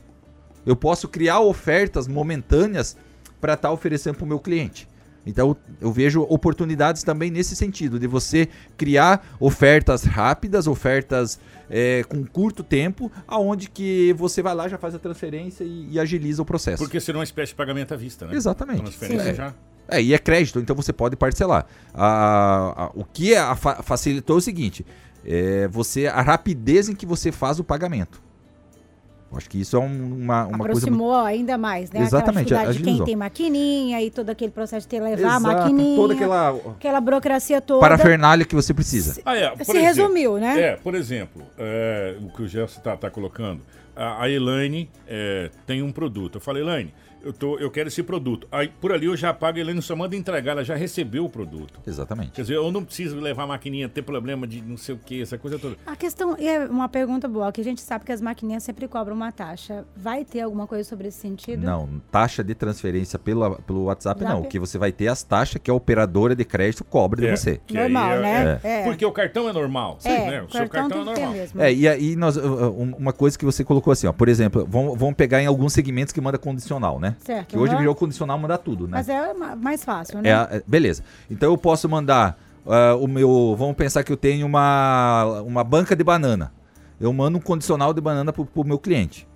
Eu 0.66 0.76
posso 0.76 1.08
criar 1.08 1.40
ofertas 1.40 2.08
momentâneas 2.08 2.96
para 3.40 3.54
estar 3.54 3.68
tá 3.68 3.74
oferecendo 3.74 4.16
para 4.16 4.24
o 4.24 4.28
meu 4.28 4.38
cliente. 4.38 4.88
Então 5.26 5.56
eu 5.80 5.90
vejo 5.90 6.22
oportunidades 6.22 7.02
também 7.02 7.30
nesse 7.30 7.56
sentido, 7.56 7.98
de 7.98 8.06
você 8.06 8.48
criar 8.76 9.26
ofertas 9.40 10.04
rápidas, 10.04 10.66
ofertas 10.66 11.40
é, 11.70 12.04
com 12.04 12.24
curto 12.24 12.62
tempo, 12.62 13.10
aonde 13.26 13.70
que 13.70 14.12
você 14.14 14.42
vai 14.42 14.54
lá, 14.54 14.68
já 14.68 14.76
faz 14.76 14.94
a 14.94 14.98
transferência 14.98 15.64
e, 15.64 15.88
e 15.92 15.98
agiliza 15.98 16.42
o 16.42 16.44
processo. 16.44 16.82
Porque 16.82 17.00
será 17.00 17.18
uma 17.18 17.24
espécie 17.24 17.52
de 17.52 17.56
pagamento 17.56 17.94
à 17.94 17.96
vista, 17.96 18.26
né? 18.26 18.34
Exatamente. 18.34 18.82
Transferência 18.82 19.30
é. 19.30 19.34
já. 19.34 19.54
É, 19.88 20.02
e 20.02 20.14
é 20.14 20.18
crédito, 20.18 20.58
então 20.58 20.74
você 20.74 20.92
pode 20.92 21.16
parcelar. 21.16 21.66
A, 21.92 22.84
a, 22.84 22.90
o 22.94 23.04
que 23.04 23.34
a, 23.34 23.54
facilitou 23.54 24.36
é 24.36 24.38
o 24.38 24.42
seguinte: 24.42 24.84
é 25.24 25.68
você 25.68 26.06
a 26.06 26.22
rapidez 26.22 26.88
em 26.88 26.94
que 26.94 27.06
você 27.06 27.30
faz 27.30 27.58
o 27.58 27.64
pagamento. 27.64 28.24
Acho 29.36 29.50
que 29.50 29.60
isso 29.60 29.76
é 29.76 29.80
uma, 29.80 30.46
uma 30.46 30.56
Aproximou 30.56 31.12
coisa... 31.12 31.28
ainda 31.28 31.58
mais, 31.58 31.90
né? 31.90 32.02
Exatamente. 32.02 32.54
Aquela 32.54 32.72
de 32.72 32.82
quem 32.82 33.04
tem 33.04 33.16
maquininha 33.16 34.00
e 34.00 34.10
todo 34.10 34.30
aquele 34.30 34.52
processo 34.52 34.86
de 34.86 34.90
ter 34.90 35.00
levar 35.00 35.18
Exato, 35.18 35.36
a 35.36 35.40
maquininha. 35.40 35.96
Toda 35.96 36.14
aquela... 36.14 36.50
Aquela 36.50 37.00
burocracia 37.00 37.60
toda. 37.60 37.80
Parafernália 37.80 38.44
que 38.44 38.54
você 38.54 38.72
precisa. 38.72 39.20
Ah, 39.24 39.36
é, 39.36 39.52
se 39.56 39.62
exemplo, 39.62 39.82
resumiu, 39.82 40.38
né? 40.38 40.60
É, 40.60 40.76
por 40.76 40.94
exemplo, 40.94 41.42
é, 41.58 42.16
o 42.22 42.28
que 42.28 42.42
o 42.42 42.48
Gerson 42.48 42.78
está 42.78 42.96
tá 42.96 43.10
colocando. 43.10 43.60
A, 43.96 44.22
a 44.22 44.30
Elaine 44.30 44.88
é, 45.06 45.50
tem 45.66 45.82
um 45.82 45.90
produto. 45.90 46.36
Eu 46.36 46.40
falei, 46.40 46.62
Elaine, 46.62 46.94
eu, 47.24 47.32
tô, 47.32 47.58
eu 47.58 47.70
quero 47.70 47.88
esse 47.88 48.02
produto. 48.02 48.46
Aí 48.50 48.68
por 48.68 48.92
ali 48.92 49.06
eu 49.06 49.16
já 49.16 49.32
pago, 49.34 49.58
ele 49.58 49.80
só 49.82 49.96
manda 49.96 50.16
entregar, 50.16 50.52
ela 50.52 50.64
já 50.64 50.74
recebeu 50.74 51.24
o 51.24 51.28
produto. 51.28 51.80
Exatamente. 51.86 52.32
Quer 52.32 52.42
dizer, 52.42 52.54
eu 52.54 52.70
não 52.70 52.84
preciso 52.84 53.18
levar 53.18 53.44
a 53.44 53.46
maquininha, 53.48 53.88
ter 53.88 54.02
problema 54.02 54.46
de 54.46 54.62
não 54.62 54.76
sei 54.76 54.94
o 54.94 54.98
que, 54.98 55.22
essa 55.22 55.36
coisa 55.36 55.58
toda. 55.58 55.76
A 55.86 55.96
questão, 55.96 56.36
é 56.38 56.60
uma 56.66 56.88
pergunta 56.88 57.26
boa, 57.28 57.50
que 57.52 57.60
a 57.60 57.64
gente 57.64 57.80
sabe 57.80 58.04
que 58.04 58.12
as 58.12 58.20
maquininhas 58.20 58.62
sempre 58.62 58.86
cobram 58.88 59.14
uma 59.14 59.32
taxa. 59.32 59.84
Vai 59.96 60.24
ter 60.24 60.40
alguma 60.40 60.66
coisa 60.66 60.88
sobre 60.88 61.08
esse 61.08 61.18
sentido? 61.18 61.64
Não, 61.64 62.00
taxa 62.10 62.42
de 62.44 62.54
transferência 62.54 63.18
pelo, 63.18 63.56
pelo 63.62 63.84
WhatsApp 63.84 64.20
Zap? 64.20 64.22
não. 64.22 64.42
O 64.42 64.44
que 64.44 64.58
você 64.58 64.78
vai 64.78 64.92
ter 64.92 65.08
as 65.08 65.22
taxas 65.22 65.60
que 65.62 65.70
a 65.70 65.74
operadora 65.74 66.36
de 66.36 66.44
crédito 66.44 66.84
cobra 66.84 67.24
é, 67.24 67.30
de 67.30 67.36
você. 67.36 67.60
Normal, 67.70 68.10
é, 68.12 68.20
né? 68.20 68.60
É. 68.62 68.80
é. 68.80 68.84
Porque 68.84 69.04
o 69.04 69.12
cartão 69.12 69.48
é 69.48 69.52
normal. 69.52 69.98
É, 70.04 70.30
né? 70.30 70.42
O, 70.42 70.50
seu 70.50 70.68
cartão 70.68 71.02
é 71.02 71.04
normal. 71.04 71.34
É, 71.58 71.72
e 71.72 71.88
aí 71.88 72.16
nós, 72.16 72.36
uma 72.36 73.12
coisa 73.12 73.38
que 73.38 73.44
você 73.44 73.64
colocou 73.64 73.92
assim, 73.92 74.06
ó, 74.06 74.12
por 74.12 74.28
exemplo, 74.28 74.66
vamos, 74.68 74.98
vamos 74.98 75.14
pegar 75.14 75.42
em 75.42 75.46
alguns 75.46 75.72
segmentos 75.72 76.12
que 76.12 76.20
manda 76.20 76.38
condicional, 76.38 77.00
né? 77.00 77.13
Certo. 77.20 77.48
Que 77.48 77.58
hoje 77.58 77.76
virou 77.76 77.94
condicional 77.94 78.38
mandar 78.38 78.58
tudo, 78.58 78.84
né? 78.84 78.92
Mas 78.92 79.08
é 79.08 79.34
mais 79.34 79.84
fácil, 79.84 80.20
né? 80.20 80.30
É, 80.30 80.62
beleza. 80.66 81.02
Então 81.30 81.50
eu 81.50 81.58
posso 81.58 81.88
mandar 81.88 82.38
uh, 82.64 82.96
o 83.02 83.06
meu. 83.06 83.54
Vamos 83.58 83.76
pensar 83.76 84.02
que 84.02 84.12
eu 84.12 84.16
tenho 84.16 84.46
uma, 84.46 85.42
uma 85.44 85.64
banca 85.64 85.94
de 85.94 86.04
banana. 86.04 86.52
Eu 87.00 87.12
mando 87.12 87.38
um 87.38 87.40
condicional 87.40 87.92
de 87.92 88.00
banana 88.00 88.32
pro, 88.32 88.44
pro 88.44 88.64
meu 88.64 88.78
cliente. 88.78 89.26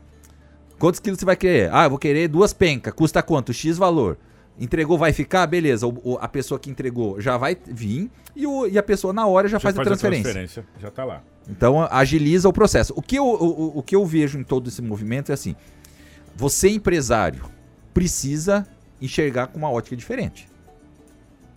Quantos 0.78 1.00
quilos 1.00 1.18
você 1.18 1.26
vai 1.26 1.36
querer? 1.36 1.70
Ah, 1.72 1.84
eu 1.84 1.90
vou 1.90 1.98
querer 1.98 2.28
duas 2.28 2.52
pencas. 2.52 2.92
Custa 2.94 3.22
quanto? 3.22 3.52
X 3.52 3.76
valor. 3.76 4.16
Entregou, 4.60 4.96
vai 4.96 5.12
ficar? 5.12 5.46
Beleza. 5.46 5.86
O, 5.86 6.00
o, 6.04 6.18
a 6.20 6.28
pessoa 6.28 6.58
que 6.58 6.70
entregou 6.70 7.20
já 7.20 7.36
vai 7.36 7.56
vir 7.66 8.10
e, 8.34 8.46
o, 8.46 8.66
e 8.66 8.78
a 8.78 8.82
pessoa 8.82 9.12
na 9.12 9.26
hora 9.26 9.48
já, 9.48 9.56
já 9.56 9.60
faz, 9.60 9.76
faz, 9.76 9.86
a 9.86 9.90
transferência. 9.90 10.30
A 10.30 10.34
transferência. 10.34 10.66
Já 10.80 10.90
tá 10.90 11.04
lá. 11.04 11.22
Então 11.48 11.86
agiliza 11.90 12.48
o 12.48 12.52
processo. 12.52 12.92
O 12.96 13.02
que 13.02 13.16
eu, 13.16 13.24
o, 13.24 13.78
o 13.78 13.82
que 13.82 13.96
eu 13.96 14.04
vejo 14.04 14.38
em 14.38 14.44
todo 14.44 14.68
esse 14.68 14.82
movimento 14.82 15.30
é 15.30 15.34
assim: 15.34 15.56
você, 16.36 16.68
empresário, 16.68 17.42
precisa 17.94 18.66
enxergar 19.00 19.48
com 19.48 19.58
uma 19.58 19.70
ótica 19.70 19.96
diferente. 19.96 20.48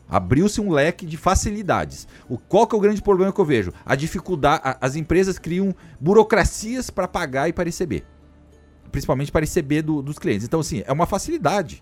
Abriu-se 0.09 0.59
um 0.59 0.71
leque 0.71 1.05
de 1.05 1.15
facilidades. 1.15 2.05
O, 2.27 2.37
qual 2.37 2.67
que 2.67 2.75
é 2.75 2.77
o 2.77 2.81
grande 2.81 3.01
problema 3.01 3.31
que 3.31 3.39
eu 3.39 3.45
vejo? 3.45 3.71
A 3.85 3.95
dificuldade. 3.95 4.61
A, 4.65 4.77
as 4.81 4.95
empresas 4.97 5.39
criam 5.39 5.73
burocracias 5.99 6.89
para 6.89 7.07
pagar 7.07 7.47
e 7.49 7.53
para 7.53 7.63
receber. 7.65 8.03
principalmente 8.91 9.31
para 9.31 9.39
receber 9.39 9.81
do- 9.83 10.01
dos 10.01 10.19
clientes. 10.19 10.45
Então, 10.45 10.59
assim, 10.59 10.83
é 10.85 10.91
uma 10.91 11.05
facilidade. 11.05 11.81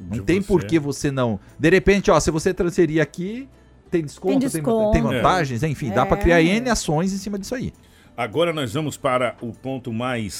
Não 0.00 0.08
De 0.16 0.20
tem 0.22 0.40
você- 0.40 0.46
por 0.48 0.64
que 0.64 0.78
você 0.78 1.10
não. 1.10 1.38
De 1.58 1.68
repente, 1.68 2.10
ó, 2.10 2.18
se 2.18 2.30
você 2.30 2.54
transferir 2.54 3.02
aqui, 3.02 3.46
tem 3.90 4.02
desconto, 4.02 4.38
tem, 4.38 4.48
desconto. 4.48 4.92
tem 4.92 5.02
vantagens, 5.02 5.62
enfim, 5.62 5.90
dá 5.90 6.06
para 6.06 6.16
É. 6.18 6.22
criar 6.22 6.40
N 6.42 6.70
ações 6.70 7.12
em 7.12 7.18
cima 7.18 7.38
disso 7.38 7.54
aí. 7.54 7.70
Agora 8.16 8.50
nós 8.50 8.72
vamos 8.72 8.96
para 8.96 9.36
o 9.42 9.52
ponto 9.52 9.92
mais 9.92 10.34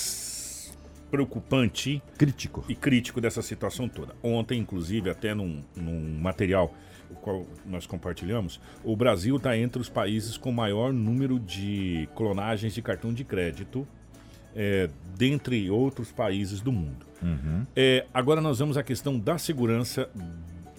preocupante 1.10 2.02
Crítico. 2.18 2.64
e 2.68 2.74
crítico 2.74 3.20
dessa 3.20 3.42
situação 3.42 3.88
toda. 3.88 4.14
Ontem, 4.22 4.58
inclusive, 4.58 5.10
até 5.10 5.34
num, 5.34 5.62
num 5.74 6.18
material 6.18 6.74
o 7.10 7.14
qual 7.14 7.46
nós 7.64 7.86
compartilhamos, 7.86 8.60
o 8.82 8.96
Brasil 8.96 9.36
está 9.36 9.56
entre 9.56 9.80
os 9.80 9.88
países 9.88 10.36
com 10.36 10.50
maior 10.50 10.92
número 10.92 11.38
de 11.38 12.08
clonagens 12.16 12.74
de 12.74 12.82
cartão 12.82 13.12
de 13.12 13.22
crédito, 13.22 13.86
é, 14.54 14.88
dentre 15.16 15.70
outros 15.70 16.10
países 16.10 16.60
do 16.60 16.72
mundo. 16.72 17.06
É, 17.76 18.06
agora 18.12 18.40
nós 18.40 18.58
vamos 18.58 18.76
à 18.76 18.82
questão 18.82 19.18
da 19.18 19.38
segurança 19.38 20.08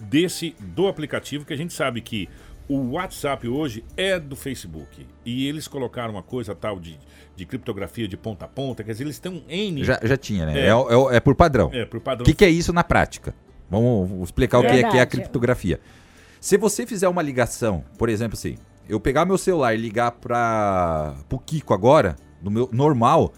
desse 0.00 0.54
do 0.60 0.86
aplicativo, 0.86 1.44
que 1.44 1.52
a 1.52 1.56
gente 1.56 1.72
sabe 1.72 2.00
que 2.00 2.28
o 2.68 2.90
WhatsApp 2.92 3.48
hoje 3.48 3.84
é 3.96 4.18
do 4.18 4.36
Facebook. 4.36 5.06
E 5.24 5.46
eles 5.48 5.66
colocaram 5.66 6.12
uma 6.12 6.22
coisa 6.22 6.54
tal 6.54 6.78
de, 6.78 6.98
de 7.34 7.46
criptografia 7.46 8.06
de 8.06 8.16
ponta 8.16 8.44
a 8.44 8.48
ponta, 8.48 8.84
quer 8.84 8.92
dizer, 8.92 9.04
eles 9.04 9.18
têm 9.18 9.32
um 9.32 9.42
N 9.48 9.84
Já, 9.84 9.98
já 10.02 10.16
tinha, 10.16 10.44
né? 10.46 10.60
É. 10.60 10.66
É, 10.68 10.74
o- 10.74 10.90
é 10.90 10.96
o- 10.96 11.10
é 11.10 11.20
por 11.20 11.34
padrão. 11.34 11.70
é, 11.72 11.84
por 11.84 11.96
O 11.98 12.00
padrão 12.00 12.24
que, 12.24 12.34
que 12.34 12.44
é 12.44 12.48
isso 12.50 12.72
na 12.72 12.84
prática? 12.84 13.34
Vamos 13.70 14.22
explicar 14.28 14.58
o 14.58 14.62
que 14.62 14.66
é, 14.68 14.82
que 14.90 14.96
é 14.96 15.00
a 15.00 15.06
criptografia. 15.06 15.80
Se 16.40 16.56
você 16.56 16.86
fizer 16.86 17.08
uma 17.08 17.20
ligação, 17.22 17.84
por 17.98 18.08
exemplo, 18.08 18.34
assim, 18.34 18.56
eu 18.88 18.98
pegar 19.00 19.24
meu 19.24 19.36
celular 19.36 19.74
e 19.74 19.76
ligar 19.76 20.12
para 20.12 21.14
o 21.30 21.38
Kiko 21.38 21.74
agora, 21.74 22.16
no 22.42 22.50
meu 22.50 22.68
normal, 22.72 23.32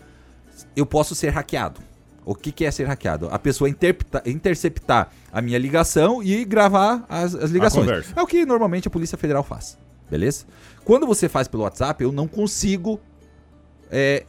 eu 0.76 0.84
posso 0.86 1.14
ser 1.14 1.30
hackeado. 1.30 1.80
O 2.24 2.34
que, 2.34 2.52
que 2.52 2.64
é 2.64 2.70
ser 2.70 2.86
hackeado? 2.86 3.28
A 3.30 3.38
pessoa 3.38 3.68
interpreta- 3.68 4.22
interceptar 4.28 5.10
a 5.32 5.40
minha 5.40 5.58
ligação 5.58 6.22
e 6.22 6.44
gravar 6.44 7.04
as, 7.08 7.34
as 7.34 7.50
ligações. 7.50 8.12
É 8.14 8.22
o 8.22 8.26
que 8.26 8.44
normalmente 8.44 8.86
a 8.88 8.90
Polícia 8.90 9.16
Federal 9.16 9.42
faz. 9.42 9.78
Beleza? 10.10 10.44
Quando 10.84 11.06
você 11.06 11.28
faz 11.28 11.48
pelo 11.48 11.62
WhatsApp, 11.62 12.02
eu 12.02 12.12
não 12.12 12.26
consigo 12.28 13.00
é, 13.90 14.24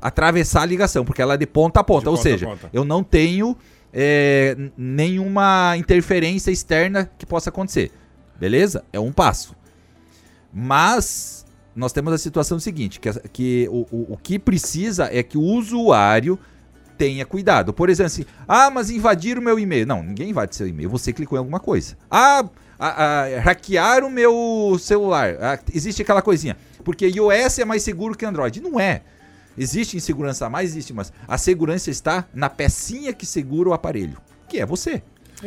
atravessar 0.00 0.62
a 0.62 0.66
ligação, 0.66 1.04
porque 1.04 1.20
ela 1.20 1.34
é 1.34 1.36
de 1.36 1.46
ponta 1.46 1.80
a 1.80 1.84
ponta. 1.84 2.04
De 2.04 2.08
Ou 2.08 2.16
ponta 2.16 2.22
seja, 2.28 2.46
ponta. 2.46 2.70
eu 2.72 2.84
não 2.84 3.02
tenho 3.04 3.56
é, 3.92 4.56
nenhuma 4.76 5.74
interferência 5.76 6.50
externa 6.50 7.10
que 7.18 7.26
possa 7.26 7.50
acontecer. 7.50 7.90
Beleza? 8.38 8.84
É 8.92 9.00
um 9.00 9.12
passo. 9.12 9.54
Mas 10.52 11.44
nós 11.74 11.92
temos 11.92 12.12
a 12.12 12.18
situação 12.18 12.58
seguinte: 12.58 13.00
que, 13.00 13.12
que 13.28 13.68
o, 13.70 13.86
o, 13.90 14.12
o 14.14 14.16
que 14.16 14.38
precisa 14.38 15.08
é 15.12 15.22
que 15.22 15.36
o 15.36 15.42
usuário 15.42 16.38
tenha 16.98 17.24
cuidado. 17.24 17.72
Por 17.72 17.88
exemplo, 17.88 18.08
assim, 18.08 18.26
ah, 18.46 18.68
mas 18.70 18.90
invadiram 18.90 19.40
o 19.40 19.44
meu 19.44 19.58
e-mail. 19.58 19.86
Não, 19.86 20.02
ninguém 20.02 20.30
invade 20.30 20.54
seu 20.56 20.66
e-mail. 20.66 20.90
Você 20.90 21.12
clicou 21.12 21.36
em 21.36 21.40
alguma 21.40 21.60
coisa. 21.60 21.96
Ah, 22.10 22.44
a- 22.78 23.22
a- 23.22 23.40
hackearam 23.40 24.08
o 24.08 24.10
meu 24.10 24.76
celular. 24.80 25.36
Ah, 25.40 25.58
existe 25.72 26.02
aquela 26.02 26.20
coisinha. 26.20 26.56
Porque 26.84 27.06
iOS 27.06 27.60
é 27.60 27.64
mais 27.64 27.82
seguro 27.82 28.16
que 28.16 28.26
Android. 28.26 28.60
Não 28.60 28.78
é. 28.80 29.02
Existe 29.56 29.96
insegurança 29.96 30.46
a 30.46 30.50
mais, 30.50 30.70
existe, 30.70 30.92
mas 30.92 31.12
a 31.26 31.36
segurança 31.38 31.90
está 31.90 32.24
na 32.34 32.48
pecinha 32.48 33.12
que 33.12 33.26
segura 33.26 33.70
o 33.70 33.72
aparelho, 33.72 34.16
que 34.48 34.60
é 34.60 34.64
você. 34.66 35.02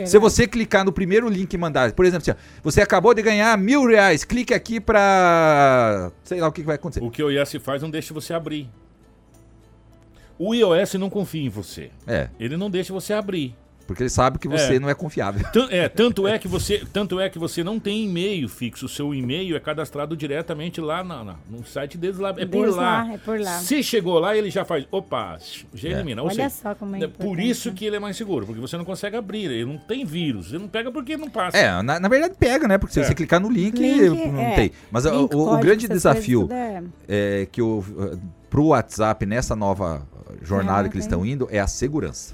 Se 0.05 0.17
você 0.19 0.47
clicar 0.47 0.83
no 0.85 0.91
primeiro 0.91 1.27
link 1.29 1.53
e 1.53 1.57
mandar, 1.57 1.91
por 1.93 2.05
exemplo, 2.05 2.21
assim, 2.29 2.31
ó, 2.31 2.61
você 2.63 2.81
acabou 2.81 3.13
de 3.13 3.21
ganhar 3.21 3.57
mil 3.57 3.85
reais, 3.85 4.23
clique 4.25 4.53
aqui 4.53 4.79
pra. 4.81 6.11
sei 6.23 6.39
lá 6.39 6.47
o 6.47 6.51
que 6.51 6.61
que 6.61 6.67
vai 6.67 6.75
acontecer. 6.75 7.03
O 7.05 7.09
que 7.11 7.21
o 7.23 7.29
iOS 7.31 7.55
faz 7.63 7.81
não 7.81 7.89
deixa 7.89 8.13
você 8.13 8.33
abrir. 8.33 8.69
O 10.43 10.55
iOS 10.55 10.95
não 10.95 11.09
confia 11.09 11.43
em 11.43 11.49
você. 11.49 11.91
É, 12.07 12.29
Ele 12.39 12.57
não 12.57 12.69
deixa 12.69 12.91
você 12.91 13.13
abrir. 13.13 13.53
porque 13.87 14.03
ele 14.03 14.09
sabe 14.09 14.39
que 14.39 14.47
você 14.47 14.75
É. 14.75 14.79
não 14.79 14.87
é 14.89 14.93
confiável. 14.93 15.45
Tan- 15.51 15.67
é, 15.69 15.89
tanto 15.89 16.25
é 16.25 16.39
que 16.39 16.47
você, 16.47 16.81
tanto 16.93 17.19
é 17.19 17.29
que 17.29 17.37
você 17.37 17.61
não 17.61 17.77
tem 17.77 18.05
e-mail 18.05 18.47
fixo. 18.47 18.85
O 18.85 18.89
seu 18.89 19.13
e-mail 19.13 19.53
é 19.53 19.59
cadastrado 19.59 20.15
diretamente 20.15 20.79
lá 20.79 21.03
na- 21.03 21.23
na- 21.25 21.35
no 21.49 21.65
site 21.65 21.97
deles 21.97 22.17
lá. 22.17 22.33
É 22.37 22.45
por 22.45 22.69
lá. 22.69 22.75
lá, 23.03 23.13
é 23.13 23.17
por 23.17 23.37
lá. 23.37 23.59
Se 23.59 23.83
chegou 23.83 24.17
lá, 24.17 24.37
ele 24.37 24.49
já 24.49 24.63
faz. 24.63 24.87
Opa, 24.89 25.37
já 25.73 25.89
elimina. 25.89 26.21
Ou 26.21 26.29
Olha 26.29 26.35
seja, 26.35 26.49
só 26.49 26.73
como 26.73 26.95
é 26.95 27.03
é 27.03 27.07
por 27.07 27.37
isso 27.37 27.73
que 27.73 27.83
ele 27.85 27.97
é 27.97 27.99
mais 27.99 28.15
seguro, 28.15 28.45
porque 28.45 28.61
você 28.61 28.77
não 28.77 28.85
consegue 28.85 29.17
abrir. 29.17 29.51
Ele 29.51 29.65
não 29.65 29.77
tem 29.77 30.05
vírus. 30.05 30.49
Ele 30.53 30.59
não 30.59 30.69
pega 30.69 30.89
porque 30.89 31.17
não 31.17 31.29
passa. 31.29 31.57
É, 31.57 31.81
na, 31.81 31.99
na 31.99 32.07
verdade 32.07 32.33
pega, 32.39 32.69
né? 32.69 32.77
Porque 32.77 32.93
se 32.93 33.01
É. 33.01 33.03
você 33.03 33.13
clicar 33.13 33.41
no 33.41 33.49
link, 33.49 33.77
Link, 33.77 34.27
não 34.31 34.39
é. 34.39 34.55
tem. 34.55 34.71
Mas 34.89 35.05
o- 35.05 35.11
Link, 35.23 35.35
o, 35.35 35.53
o 35.53 35.57
grande 35.57 35.89
desafio 35.89 36.47
é- 36.49 36.81
é 37.09 37.47
que 37.51 37.61
o, 37.61 37.79
uh, 37.79 38.17
pro 38.49 38.67
WhatsApp 38.67 39.25
nessa 39.25 39.53
nova 39.55 40.07
jornada 40.41 40.89
que 40.89 40.95
eles 40.95 41.05
estão 41.05 41.25
indo 41.25 41.47
é 41.51 41.59
a 41.59 41.67
segurança. 41.67 42.33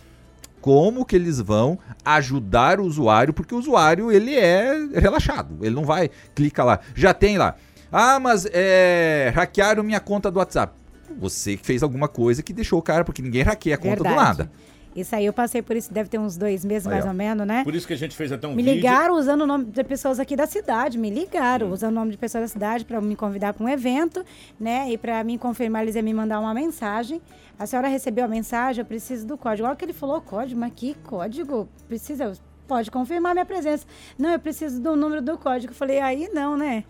Como 0.61 1.05
que 1.05 1.15
eles 1.15 1.39
vão 1.39 1.79
ajudar 2.03 2.79
o 2.79 2.83
usuário, 2.83 3.33
porque 3.33 3.53
o 3.53 3.57
usuário 3.57 4.11
ele 4.11 4.35
é 4.35 4.73
relaxado, 4.95 5.57
ele 5.61 5.75
não 5.75 5.85
vai 5.85 6.09
clica 6.35 6.63
lá. 6.63 6.79
Já 6.95 7.13
tem 7.13 7.37
lá. 7.37 7.55
Ah, 7.91 8.19
mas 8.19 8.45
é, 8.51 9.31
hackearam 9.33 9.83
minha 9.83 9.99
conta 9.99 10.29
do 10.29 10.39
WhatsApp. 10.39 10.73
Você 11.19 11.57
fez 11.57 11.81
alguma 11.81 12.07
coisa 12.07 12.43
que 12.43 12.51
deixou 12.53 12.79
o 12.79 12.81
cara, 12.81 13.03
porque 13.05 13.21
ninguém 13.21 13.43
hackeia 13.43 13.75
a 13.75 13.77
conta 13.77 13.97
do 13.97 14.03
Verdade. 14.03 14.25
nada. 14.39 14.51
Isso 14.97 15.15
aí 15.15 15.25
eu 15.27 15.31
passei 15.33 15.61
por 15.61 15.75
isso, 15.75 15.93
deve 15.93 16.09
ter 16.09 16.17
uns 16.17 16.35
dois 16.35 16.65
meses 16.65 16.87
Aí, 16.87 16.93
mais 16.93 17.05
ó. 17.05 17.09
ou 17.09 17.13
menos, 17.13 17.45
né? 17.45 17.63
Por 17.63 17.75
isso 17.75 17.85
que 17.85 17.93
a 17.93 17.97
gente 17.97 18.15
fez 18.15 18.31
até 18.31 18.47
um 18.47 18.55
Me 18.55 18.63
vídeo. 18.63 18.75
ligaram 18.75 19.13
usando 19.15 19.41
o 19.41 19.45
nome 19.47 19.65
de 19.65 19.83
pessoas 19.83 20.19
aqui 20.19 20.35
da 20.35 20.47
cidade, 20.47 20.97
me 20.97 21.09
ligaram 21.11 21.69
usando 21.71 21.91
o 21.91 21.95
nome 21.95 22.11
de 22.11 22.17
pessoas 22.17 22.45
da 22.45 22.47
cidade 22.47 22.83
para 22.83 22.99
me 22.99 23.15
convidar 23.15 23.53
para 23.53 23.63
um 23.63 23.69
evento, 23.69 24.25
né? 24.59 24.89
E 24.91 24.97
para 24.97 25.23
me 25.23 25.37
confirmar, 25.37 25.83
eles 25.83 25.95
iam 25.95 26.03
me 26.03 26.13
mandar 26.13 26.39
uma 26.39 26.53
mensagem. 26.53 27.21
A 27.59 27.65
senhora 27.67 27.87
recebeu 27.87 28.25
a 28.25 28.27
mensagem, 28.27 28.81
eu 28.81 28.85
preciso 28.85 29.25
do 29.27 29.37
código. 29.37 29.67
Olha 29.67 29.75
que 29.75 29.85
ele 29.85 29.93
falou 29.93 30.19
código, 30.19 30.59
mas 30.59 30.73
que 30.75 30.95
código? 31.03 31.69
Precisa, 31.87 32.33
pode 32.67 32.89
confirmar 32.89 33.33
minha 33.33 33.45
presença. 33.45 33.85
Não, 34.17 34.31
eu 34.31 34.39
preciso 34.39 34.81
do 34.81 34.95
número 34.95 35.21
do 35.21 35.37
código. 35.37 35.71
Eu 35.73 35.75
falei, 35.77 35.99
aí 35.99 36.27
não, 36.33 36.57
né? 36.57 36.83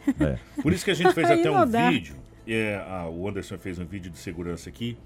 Por 0.61 0.71
isso 0.71 0.85
que 0.85 0.91
a 0.91 0.93
gente 0.95 1.13
fez 1.13 1.27
até 1.31 1.51
um 1.51 1.65
dá. 1.67 1.89
vídeo. 1.89 2.15
é, 2.47 2.81
a- 2.87 3.09
o 3.09 3.27
Anderson 3.27 3.57
fez 3.57 3.77
um 3.79 3.85
vídeo 3.85 4.09
de 4.09 4.17
segurança 4.17 4.69
aqui, 4.69 4.97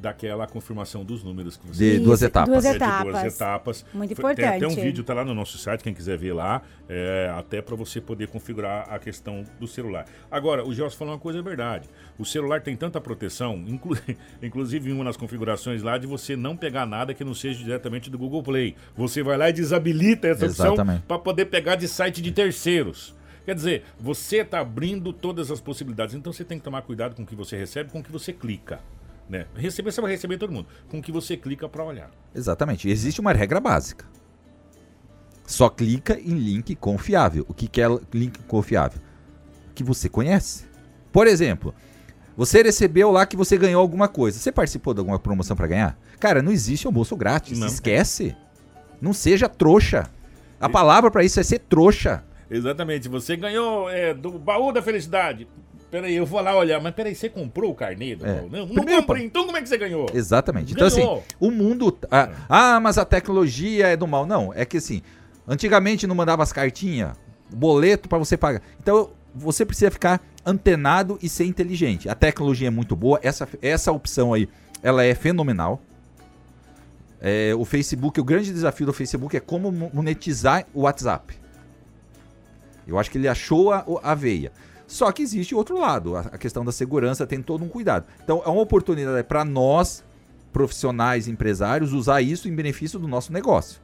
daquela 0.00 0.46
confirmação 0.46 1.04
dos 1.04 1.22
números 1.24 1.56
que 1.56 1.66
você 1.66 1.98
De 1.98 2.04
duas 2.04 2.22
etapas. 2.22 2.48
duas 2.50 2.64
É, 2.64 2.70
de 2.70 2.76
etapas. 2.76 3.12
duas 3.12 3.34
etapas. 3.34 3.86
Muito 3.92 4.14
Foi- 4.16 4.34
Tem 4.34 4.44
até 4.44 4.54
um 4.54 4.56
importante. 4.70 4.80
vídeo, 4.84 5.02
tá 5.04 5.14
lá 5.14 5.24
no 5.24 5.34
nosso 5.34 5.58
site, 5.58 5.82
quem 5.82 5.92
quiser 5.92 6.16
ver 6.16 6.32
lá, 6.32 6.62
é, 6.88 7.32
até 7.36 7.60
para 7.60 7.74
você 7.76 8.00
poder 8.00 8.28
configurar 8.28 8.86
a 8.92 8.98
questão 8.98 9.44
do 9.58 9.66
celular. 9.66 10.04
Agora, 10.30 10.64
o 10.66 10.72
Gelson 10.72 10.96
falou 10.96 11.14
uma 11.14 11.20
coisa 11.20 11.40
é 11.40 11.42
verdade. 11.42 11.88
O 12.18 12.24
celular 12.24 12.60
tem 12.60 12.76
tanta 12.76 13.00
proteção, 13.00 13.56
inclu- 13.66 13.96
inclusive 14.42 14.92
uma 14.92 15.04
das 15.04 15.16
configurações 15.16 15.82
lá 15.82 15.98
de 15.98 16.06
você 16.06 16.36
não 16.36 16.56
pegar 16.56 16.86
nada 16.86 17.12
que 17.14 17.24
não 17.24 17.34
seja 17.34 17.58
diretamente 17.62 18.08
do 18.10 18.18
Google 18.18 18.42
Play. 18.42 18.76
Você 18.96 19.22
vai 19.22 19.36
lá 19.36 19.48
e 19.50 19.52
desabilita 19.52 20.28
essa 20.28 20.46
opção 20.46 20.66
Exatamente. 20.74 21.02
para 21.06 21.18
poder 21.18 21.46
pegar 21.46 21.74
de 21.76 21.88
site 21.88 22.22
de 22.22 22.30
terceiros. 22.32 23.14
Quer 23.44 23.54
dizer, 23.54 23.82
você 23.98 24.38
está 24.42 24.60
abrindo 24.60 25.10
todas 25.12 25.50
as 25.50 25.58
possibilidades. 25.60 26.14
Então 26.14 26.32
você 26.32 26.44
tem 26.44 26.58
que 26.58 26.64
tomar 26.64 26.82
cuidado 26.82 27.14
com 27.14 27.22
o 27.22 27.26
que 27.26 27.34
você 27.34 27.56
recebe, 27.56 27.90
com 27.90 28.00
o 28.00 28.02
que 28.02 28.12
você 28.12 28.30
clica. 28.32 28.78
Né? 29.28 29.46
Receber, 29.54 29.92
você 29.92 30.00
vai 30.00 30.10
receber 30.10 30.38
todo 30.38 30.52
mundo. 30.52 30.66
Com 30.88 30.98
o 30.98 31.02
que 31.02 31.12
você 31.12 31.36
clica 31.36 31.68
para 31.68 31.84
olhar. 31.84 32.10
Exatamente. 32.34 32.88
Existe 32.88 33.20
uma 33.20 33.32
regra 33.32 33.60
básica. 33.60 34.06
Só 35.46 35.68
clica 35.68 36.18
em 36.18 36.34
link 36.34 36.74
confiável. 36.76 37.44
O 37.48 37.54
que 37.54 37.68
que 37.68 37.80
é 37.80 37.86
link 38.12 38.38
confiável? 38.44 39.00
Que 39.74 39.84
você 39.84 40.08
conhece. 40.08 40.66
Por 41.12 41.26
exemplo, 41.26 41.74
você 42.36 42.62
recebeu 42.62 43.10
lá 43.10 43.26
que 43.26 43.36
você 43.36 43.56
ganhou 43.56 43.80
alguma 43.80 44.08
coisa. 44.08 44.38
Você 44.38 44.52
participou 44.52 44.94
de 44.94 45.00
alguma 45.00 45.18
promoção 45.18 45.56
para 45.56 45.66
ganhar? 45.66 45.98
Cara, 46.20 46.42
não 46.42 46.52
existe 46.52 46.86
almoço 46.86 47.16
grátis. 47.16 47.58
Não. 47.58 47.66
Esquece. 47.66 48.36
Não 49.00 49.12
seja 49.12 49.48
trouxa. 49.48 50.10
A 50.60 50.68
palavra 50.68 51.10
para 51.10 51.24
isso 51.24 51.38
é 51.38 51.42
ser 51.42 51.60
trouxa. 51.60 52.24
Exatamente. 52.50 53.08
Você 53.08 53.36
ganhou 53.36 53.88
é, 53.90 54.14
do 54.14 54.38
baú 54.38 54.72
da 54.72 54.82
felicidade. 54.82 55.46
Peraí, 55.90 56.14
eu 56.14 56.26
vou 56.26 56.40
lá 56.40 56.54
olhar. 56.56 56.80
Mas 56.80 56.94
peraí, 56.94 57.14
você 57.14 57.28
comprou 57.28 57.70
o 57.70 57.74
carnê 57.74 58.14
do 58.14 58.26
É. 58.26 58.42
Não, 58.42 58.48
não 58.48 58.68
Primeiro, 58.68 59.02
comprei. 59.02 59.24
Então 59.24 59.44
como 59.46 59.56
é 59.56 59.62
que 59.62 59.68
você 59.68 59.78
ganhou? 59.78 60.06
Exatamente. 60.12 60.72
Então, 60.72 60.86
assim, 60.86 61.00
Ganhou. 61.00 61.24
o 61.40 61.50
mundo. 61.50 61.96
Ah, 62.10 62.30
ah, 62.48 62.80
mas 62.80 62.98
a 62.98 63.04
tecnologia 63.04 63.86
é 63.88 63.96
do 63.96 64.06
mal. 64.06 64.26
Não, 64.26 64.52
é 64.54 64.64
que 64.64 64.76
assim, 64.76 65.00
antigamente 65.46 66.06
não 66.06 66.14
mandava 66.14 66.42
as 66.42 66.52
cartinhas, 66.52 67.12
boleto 67.50 68.08
para 68.08 68.18
você 68.18 68.36
pagar. 68.36 68.60
Então, 68.80 69.10
você 69.34 69.64
precisa 69.64 69.90
ficar 69.90 70.20
antenado 70.44 71.18
e 71.22 71.28
ser 71.28 71.44
inteligente. 71.44 72.08
A 72.08 72.14
tecnologia 72.14 72.68
é 72.68 72.70
muito 72.70 72.94
boa, 72.96 73.18
essa, 73.22 73.48
essa 73.62 73.90
opção 73.92 74.34
aí, 74.34 74.48
ela 74.82 75.04
é 75.04 75.14
fenomenal. 75.14 75.80
É, 77.20 77.52
o 77.54 77.64
Facebook, 77.64 78.20
o 78.20 78.24
grande 78.24 78.52
desafio 78.52 78.86
do 78.86 78.92
Facebook 78.92 79.36
é 79.36 79.40
como 79.40 79.72
mo- 79.72 79.90
monetizar 79.92 80.64
o 80.72 80.82
WhatsApp. 80.82 81.34
Eu 82.86 82.98
acho 82.98 83.10
que 83.10 83.18
ele 83.18 83.28
achou 83.28 83.72
a, 83.72 83.84
a 84.02 84.14
veia. 84.14 84.52
Só 84.88 85.12
que 85.12 85.22
existe 85.22 85.54
outro 85.54 85.78
lado, 85.78 86.16
a, 86.16 86.36
questão 86.38 86.64
da 86.64 86.72
segurança 86.72 87.24
tem 87.26 87.40
todo 87.42 87.62
um 87.62 87.68
cuidado. 87.68 88.06
Então 88.24 88.42
é 88.44 88.48
uma 88.48 88.62
oportunidade 88.62 89.22
para 89.28 89.44
nós, 89.44 90.02
profissionais, 90.52 91.28
empresários, 91.28 91.92
usar 91.92 92.22
isso 92.22 92.48
em 92.48 92.54
benefício 92.56 92.98
do 92.98 93.06
nosso 93.06 93.32
negócio. 93.32 93.80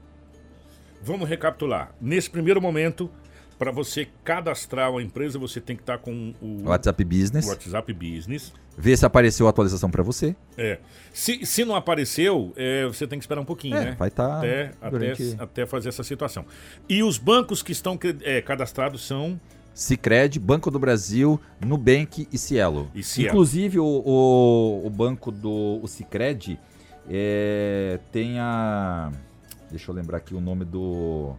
Vamos 1.02 1.28
recapitular. 1.28 1.94
Nesse 2.00 2.28
primeiro 2.30 2.60
momento, 2.60 3.08
Para 3.56 3.70
você 3.70 4.08
cadastrar 4.24 4.90
uma 4.90 5.00
empresa, 5.00 5.38
você 5.38 5.60
tem 5.60 5.76
que 5.76 5.82
estar 5.82 5.98
com 5.98 6.34
o 6.42 6.64
WhatsApp 6.64 7.04
Business. 7.04 7.46
WhatsApp 7.46 7.92
Business. 7.92 8.52
Ver 8.76 8.96
se 8.98 9.06
apareceu 9.06 9.46
a 9.46 9.50
atualização 9.50 9.88
para 9.88 10.02
você. 10.02 10.34
É. 10.58 10.80
Se, 11.12 11.46
se 11.46 11.64
não 11.64 11.76
apareceu, 11.76 12.52
é, 12.56 12.84
você 12.84 13.06
tem 13.06 13.16
que 13.16 13.22
esperar 13.22 13.40
um 13.40 13.44
pouquinho, 13.44 13.76
É, 13.76 13.84
né? 13.84 13.96
vai 13.96 14.08
estar 14.08 14.38
até, 14.38 14.72
durante... 14.90 15.22
até, 15.34 15.42
até 15.44 15.66
fazer 15.66 15.90
essa 15.90 16.02
situação. 16.02 16.44
E 16.88 17.04
os 17.04 17.16
bancos 17.16 17.62
que 17.62 17.70
estão 17.70 17.96
é, 18.22 18.42
cadastrados 18.42 19.06
são 19.06 19.40
Cicred, 19.74 20.38
Banco 20.38 20.70
do 20.70 20.78
Brasil, 20.78 21.40
Nubank 21.60 22.28
e 22.32 22.38
Cielo. 22.38 22.88
E 22.94 23.02
Cielo. 23.02 23.30
Inclusive 23.30 23.80
o, 23.80 23.84
o, 23.84 24.86
o 24.86 24.90
banco 24.90 25.32
do 25.32 25.80
o 25.82 25.88
Cicred 25.88 26.58
é, 27.10 27.98
tem 28.12 28.38
a. 28.38 29.10
Deixa 29.70 29.90
eu 29.90 29.94
lembrar 29.94 30.18
aqui 30.18 30.34
o 30.34 30.40
nome 30.40 30.64
do. 30.64 31.34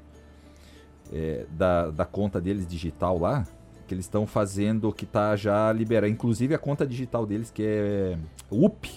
é, 1.13 1.45
da, 1.49 1.89
da 1.89 2.05
conta 2.05 2.41
deles 2.41 2.67
digital 2.67 3.17
lá. 3.17 3.47
Que 3.87 3.93
eles 3.93 4.05
estão 4.05 4.25
fazendo, 4.25 4.91
que 4.91 5.05
tá 5.05 5.35
já 5.35 5.71
liberando. 5.71 6.11
Inclusive 6.11 6.55
a 6.55 6.57
conta 6.57 6.87
digital 6.87 7.25
deles, 7.25 7.51
que 7.51 7.63
é 7.63 8.17
UP, 8.49 8.89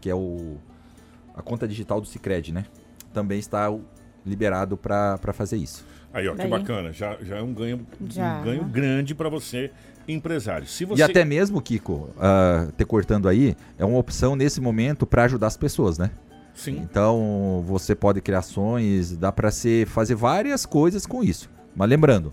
que 0.00 0.08
é 0.08 0.14
o, 0.14 0.58
a 1.34 1.42
conta 1.42 1.66
digital 1.66 2.00
do 2.00 2.06
Cicred, 2.06 2.52
né? 2.52 2.66
Também 3.12 3.40
está 3.40 3.68
liberado 4.24 4.76
para 4.76 5.18
fazer 5.32 5.56
isso. 5.56 5.84
Aí, 6.12 6.26
ó, 6.28 6.32
que 6.32 6.38
Daí. 6.38 6.48
bacana. 6.50 6.92
Já, 6.92 7.16
já 7.22 7.36
é 7.36 7.42
um 7.42 7.52
ganho, 7.54 7.86
Já. 8.08 8.38
um 8.40 8.44
ganho 8.44 8.64
grande 8.64 9.14
para 9.14 9.28
você, 9.28 9.70
empresário. 10.08 10.66
Se 10.66 10.84
você 10.84 11.00
E 11.00 11.02
até 11.04 11.24
mesmo, 11.24 11.60
Kiko, 11.62 12.10
te 12.76 12.84
cortando 12.84 13.28
aí, 13.28 13.56
é 13.78 13.84
uma 13.84 13.98
opção 13.98 14.34
nesse 14.34 14.60
momento 14.60 15.06
para 15.06 15.24
ajudar 15.24 15.46
as 15.46 15.56
pessoas, 15.56 15.98
né? 15.98 16.10
Sim. 16.52 16.78
Então 16.82 17.62
você 17.66 17.94
pode 17.94 18.20
criar 18.20 18.40
ações, 18.40 19.16
dá 19.16 19.30
para 19.30 19.50
ser 19.50 19.86
fazer 19.86 20.14
várias 20.16 20.66
coisas 20.66 21.06
com 21.06 21.22
isso. 21.22 21.48
Mas 21.76 21.88
lembrando, 21.88 22.32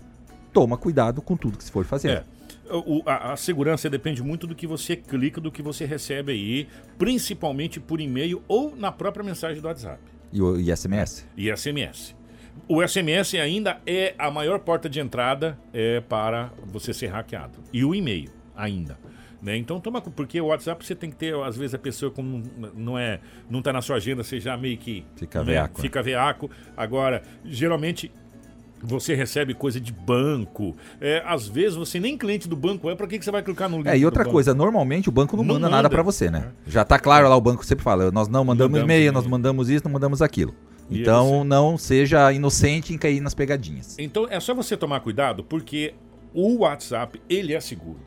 toma 0.52 0.76
cuidado 0.76 1.22
com 1.22 1.36
tudo 1.36 1.56
que 1.56 1.64
se 1.64 1.70
for 1.70 1.84
fazer. 1.84 2.10
É. 2.10 2.24
O- 2.70 3.02
a, 3.06 3.32
a 3.32 3.36
segurança 3.36 3.88
depende 3.88 4.22
muito 4.22 4.46
do 4.46 4.54
que 4.54 4.66
você 4.66 4.94
clica, 4.96 5.40
do 5.40 5.50
que 5.50 5.62
você 5.62 5.86
recebe 5.86 6.32
aí, 6.32 6.68
principalmente 6.98 7.80
por 7.80 7.98
e-mail 8.00 8.42
ou 8.46 8.76
na 8.76 8.92
própria 8.92 9.24
mensagem 9.24 9.62
do 9.62 9.68
WhatsApp 9.68 9.98
E 10.32 10.40
o 10.42 10.58
e 10.58 10.74
SMS? 10.74 11.26
e 11.36 11.56
SMS. 11.56 12.16
O 12.66 12.86
SMS 12.86 13.34
ainda 13.34 13.80
é 13.86 14.14
a 14.18 14.30
maior 14.30 14.58
porta 14.58 14.88
de 14.88 15.00
entrada 15.00 15.58
é, 15.72 16.00
para 16.00 16.50
você 16.64 16.92
ser 16.92 17.06
hackeado. 17.06 17.58
E 17.72 17.84
o 17.84 17.94
e-mail 17.94 18.30
ainda. 18.54 18.98
Né? 19.40 19.56
Então 19.56 19.80
toma 19.80 20.02
porque 20.02 20.40
o 20.40 20.46
WhatsApp 20.46 20.84
você 20.84 20.94
tem 20.96 21.10
que 21.10 21.16
ter, 21.16 21.34
às 21.34 21.56
vezes 21.56 21.72
a 21.74 21.78
pessoa 21.78 22.10
como 22.10 22.42
não 22.74 22.98
é, 22.98 23.20
não 23.48 23.62
tá 23.62 23.72
na 23.72 23.80
sua 23.80 23.96
agenda, 23.96 24.24
você 24.24 24.40
já 24.40 24.56
meio 24.56 24.76
que 24.76 25.04
Fica 25.14 25.38
né, 25.40 25.52
veaco, 25.52 25.78
né? 25.78 25.82
Fica 25.82 26.02
veaco. 26.02 26.50
Agora, 26.76 27.22
geralmente 27.44 28.10
você 28.82 29.14
recebe 29.14 29.54
coisa 29.54 29.80
de 29.80 29.92
banco. 29.92 30.76
É, 31.00 31.22
às 31.26 31.46
vezes 31.46 31.74
você 31.76 31.98
nem 31.98 32.16
cliente 32.16 32.48
do 32.48 32.56
banco 32.56 32.88
é, 32.90 32.94
para 32.94 33.06
que, 33.06 33.18
que 33.18 33.24
você 33.24 33.30
vai 33.30 33.42
clicar 33.42 33.68
no 33.68 33.78
link? 33.78 33.88
É, 33.88 33.96
e 33.98 34.04
outra 34.04 34.22
banco? 34.24 34.32
coisa, 34.32 34.54
normalmente 34.54 35.08
o 35.08 35.12
banco 35.12 35.36
não, 35.36 35.44
Não 35.44 35.54
manda, 35.54 35.68
nada 35.68 35.76
manda. 35.84 35.90
para 35.90 36.02
você, 36.02 36.30
né? 36.30 36.48
Já 36.66 36.84
tá 36.84 36.98
claro 36.98 37.28
lá, 37.28 37.36
o 37.36 37.40
banco 37.40 37.64
sempre 37.64 37.84
fala, 37.84 38.10
nós 38.10 38.28
não 38.28 38.44
mandamos, 38.44 38.72
Mandamos 38.72 38.94
e-mail, 38.94 39.12
nós 39.12 39.26
mandamos 39.26 39.68
isso, 39.68 39.84
não 39.84 39.92
mandamos 39.92 40.22
aquilo. 40.22 40.54
E 40.90 41.00
Então 41.00 41.44
não 41.44 41.76
seja 41.76 42.32
inocente 42.32 42.94
em 42.94 42.98
cair 42.98 43.20
nas 43.20 43.34
pegadinhas. 43.34 43.96
Então 43.98 44.26
é 44.30 44.40
só 44.40 44.54
você 44.54 44.76
tomar 44.76 45.00
cuidado, 45.00 45.44
porque 45.44 45.94
o 46.32 46.58
WhatsApp, 46.58 47.20
ele 47.28 47.54
é 47.54 47.60
seguro. 47.60 47.98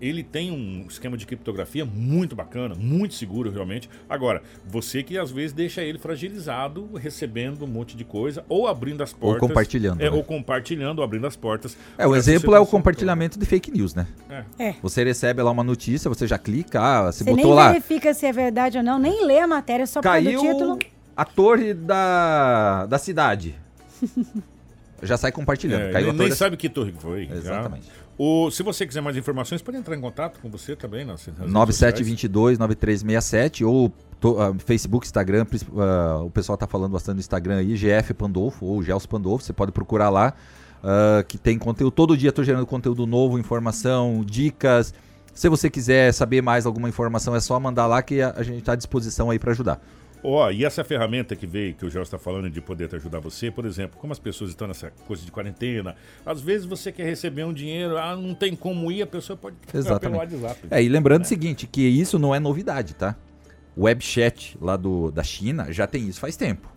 Ele 0.00 0.22
tem 0.22 0.50
um 0.52 0.86
esquema 0.88 1.16
de 1.16 1.26
criptografia 1.26 1.84
muito 1.84 2.36
bacana, 2.36 2.74
muito 2.74 3.14
seguro 3.14 3.50
realmente. 3.50 3.90
Agora, 4.08 4.42
você 4.66 5.02
que 5.02 5.18
às 5.18 5.30
vezes 5.30 5.52
deixa 5.52 5.82
ele 5.82 5.98
fragilizado, 5.98 6.88
recebendo 6.94 7.64
um 7.64 7.68
monte 7.68 7.96
de 7.96 8.04
coisa, 8.04 8.44
ou 8.48 8.68
abrindo 8.68 9.02
as 9.02 9.12
portas. 9.12 9.40
compartilhando, 9.40 10.00
É, 10.00 10.10
né? 10.10 10.16
Ou 10.16 10.22
compartilhando, 10.22 10.98
ou 10.98 11.04
abrindo 11.04 11.26
as 11.26 11.36
portas. 11.36 11.76
É, 11.96 12.06
o 12.06 12.14
exemplo 12.14 12.54
é 12.54 12.60
o 12.60 12.66
compartilhamento 12.66 13.38
de 13.38 13.44
fake 13.46 13.70
news, 13.70 13.94
né? 13.94 14.06
É. 14.30 14.44
É. 14.68 14.74
Você 14.82 15.02
recebe 15.02 15.42
lá 15.42 15.50
uma 15.50 15.64
notícia, 15.64 16.08
você 16.08 16.26
já 16.26 16.38
clica, 16.38 16.80
ah, 16.80 17.12
você, 17.12 17.24
Você 17.24 17.30
botou 17.30 17.46
nem 17.46 17.54
lá, 17.54 17.68
verifica 17.72 18.14
se 18.14 18.26
é 18.26 18.32
verdade 18.32 18.78
ou 18.78 18.84
não, 18.84 18.98
nem 18.98 19.26
lê 19.26 19.40
a 19.40 19.46
matéria, 19.46 19.86
só 19.86 20.00
caiu 20.00 20.40
título. 20.40 20.78
a 21.16 21.24
torre 21.24 21.74
da, 21.74 22.86
da 22.86 22.98
cidade. 22.98 23.54
já 25.02 25.16
sai 25.16 25.32
compartilhando. 25.32 25.82
É, 25.82 25.92
caiu 25.92 26.06
nem 26.06 26.10
a 26.10 26.12
torre 26.12 26.18
nem 26.18 26.28
da 26.30 26.36
sabe 26.36 26.56
que 26.56 26.68
torre 26.68 26.92
foi. 26.96 27.28
já. 27.42 27.70
O, 28.18 28.50
se 28.50 28.64
você 28.64 28.84
quiser 28.84 29.00
mais 29.00 29.16
informações, 29.16 29.62
pode 29.62 29.78
entrar 29.78 29.94
em 29.96 30.00
contato 30.00 30.40
com 30.40 30.50
você 30.50 30.74
também 30.74 31.04
nas, 31.04 31.24
nas 31.28 31.38
redes 31.38 31.52
sociais. 31.66 32.08
9722-9367 32.58 33.64
ou 33.66 33.92
to- 34.20 34.40
ah, 34.40 34.54
Facebook, 34.58 35.06
Instagram, 35.06 35.46
ah, 35.76 36.22
o 36.24 36.30
pessoal 36.30 36.58
tá 36.58 36.66
falando 36.66 36.92
bastante 36.92 37.14
no 37.16 37.20
Instagram 37.20 37.56
aí, 37.58 37.76
GF 37.76 38.14
Pandolfo 38.14 38.66
ou 38.66 38.82
Gelson 38.82 39.08
Pandolfo, 39.08 39.44
você 39.44 39.52
pode 39.52 39.70
procurar 39.72 40.10
lá, 40.10 40.34
ah, 40.82 41.22
que 41.26 41.38
tem 41.38 41.58
conteúdo, 41.58 41.92
todo 41.92 42.16
dia 42.16 42.32
tô 42.32 42.42
gerando 42.42 42.66
conteúdo 42.66 43.06
novo, 43.06 43.38
informação, 43.38 44.24
dicas. 44.26 44.92
Se 45.32 45.48
você 45.48 45.70
quiser 45.70 46.12
saber 46.12 46.42
mais 46.42 46.66
alguma 46.66 46.88
informação, 46.88 47.36
é 47.36 47.40
só 47.40 47.58
mandar 47.60 47.86
lá 47.86 48.02
que 48.02 48.20
a, 48.20 48.34
a 48.36 48.42
gente 48.42 48.62
tá 48.62 48.72
à 48.72 48.76
disposição 48.76 49.30
aí 49.30 49.38
para 49.38 49.52
ajudar. 49.52 49.80
Ó, 50.22 50.50
e 50.50 50.64
essa 50.64 50.82
ferramenta 50.82 51.36
que 51.36 51.46
veio, 51.46 51.74
que 51.74 51.86
o 51.86 51.90
Jorge 51.90 52.06
está 52.08 52.18
falando 52.18 52.50
de 52.50 52.60
poder 52.60 52.88
te 52.88 52.96
ajudar 52.96 53.20
você, 53.20 53.50
por 53.50 53.64
exemplo, 53.64 53.98
como 54.00 54.12
as 54.12 54.18
pessoas 54.18 54.50
estão 54.50 54.66
nessa 54.66 54.90
coisa 55.06 55.24
de 55.24 55.30
quarentena, 55.30 55.94
às 56.26 56.40
vezes 56.40 56.66
você 56.66 56.90
quer 56.90 57.04
receber 57.04 57.44
um 57.44 57.52
dinheiro, 57.52 57.96
ah, 57.96 58.16
não 58.16 58.34
tem 58.34 58.56
como 58.56 58.90
ir, 58.90 59.02
a 59.02 59.06
pessoa 59.06 59.36
pode 59.36 59.56
Exatamente. 59.72 60.28
pelo 60.30 60.42
WhatsApp. 60.42 60.66
É, 60.70 60.82
e 60.82 60.88
lembrando 60.88 61.22
o 61.22 61.26
seguinte, 61.26 61.66
que 61.66 61.80
isso 61.82 62.18
não 62.18 62.34
é 62.34 62.40
novidade, 62.40 62.94
tá? 62.94 63.14
O 63.76 63.84
webchat 63.84 64.58
lá 64.60 64.76
do, 64.76 65.10
da 65.12 65.22
China 65.22 65.72
já 65.72 65.86
tem 65.86 66.08
isso 66.08 66.18
faz 66.18 66.36
tempo. 66.36 66.68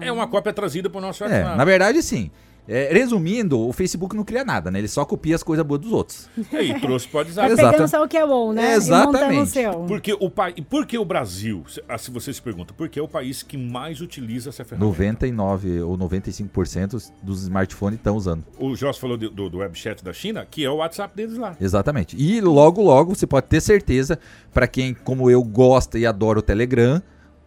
É 0.00 0.10
uma 0.10 0.26
cópia 0.26 0.52
trazida 0.52 0.88
para 0.88 0.98
o 0.98 1.00
nosso 1.02 1.22
É, 1.24 1.26
WhatsApp. 1.26 1.56
na 1.58 1.64
verdade, 1.64 2.02
sim. 2.02 2.30
É, 2.68 2.92
resumindo, 2.92 3.60
o 3.60 3.72
Facebook 3.72 4.16
não 4.16 4.24
cria 4.24 4.44
nada, 4.44 4.70
né? 4.70 4.78
Ele 4.78 4.88
só 4.88 5.04
copia 5.04 5.36
as 5.36 5.42
coisas 5.42 5.64
boas 5.64 5.80
dos 5.80 5.92
outros. 5.92 6.28
E 6.52 6.56
aí 6.56 6.80
trouxe 6.80 7.06
para 7.06 7.18
o 7.18 7.20
WhatsApp. 7.20 7.52
Exato. 7.52 7.70
pegando 7.72 7.88
só 7.88 8.04
o 8.04 8.08
que 8.08 8.16
é 8.16 8.26
bom, 8.26 8.52
né? 8.52 8.74
Exatamente. 8.74 9.58
E. 9.58 9.62
Porque 9.86 10.12
o, 10.18 10.28
pa... 10.30 10.50
e 10.50 10.62
por 10.62 10.86
que 10.86 10.98
o 10.98 11.04
Brasil, 11.04 11.64
se- 11.68 11.82
ah, 11.88 11.98
se 11.98 12.10
você 12.10 12.32
se 12.32 12.42
pergunta, 12.42 12.74
por 12.74 12.88
que 12.88 12.98
é 12.98 13.02
o 13.02 13.08
país 13.08 13.42
que 13.42 13.56
mais 13.56 14.00
utiliza 14.00 14.50
essa 14.50 14.64
ferramenta? 14.64 14.86
99 14.86 15.82
ou 15.82 15.96
95% 15.96 17.12
dos 17.22 17.42
smartphones 17.42 17.98
estão 17.98 18.16
usando. 18.16 18.44
O 18.58 18.74
Jorge 18.74 18.98
falou 18.98 19.16
do, 19.16 19.30
do, 19.30 19.48
do 19.50 19.58
webchat 19.58 20.02
da 20.04 20.12
China, 20.12 20.46
que 20.48 20.64
é 20.64 20.70
o 20.70 20.76
WhatsApp 20.76 21.16
deles 21.16 21.36
lá. 21.36 21.56
Exatamente. 21.60 22.16
E 22.18 22.40
logo, 22.40 22.82
logo, 22.82 23.14
você 23.14 23.26
pode 23.26 23.46
ter 23.46 23.60
certeza, 23.60 24.18
para 24.52 24.66
quem, 24.66 24.94
como 24.94 25.30
eu, 25.30 25.42
gosta 25.42 25.98
e 25.98 26.06
adora 26.06 26.38
o 26.38 26.42
Telegram, 26.42 27.02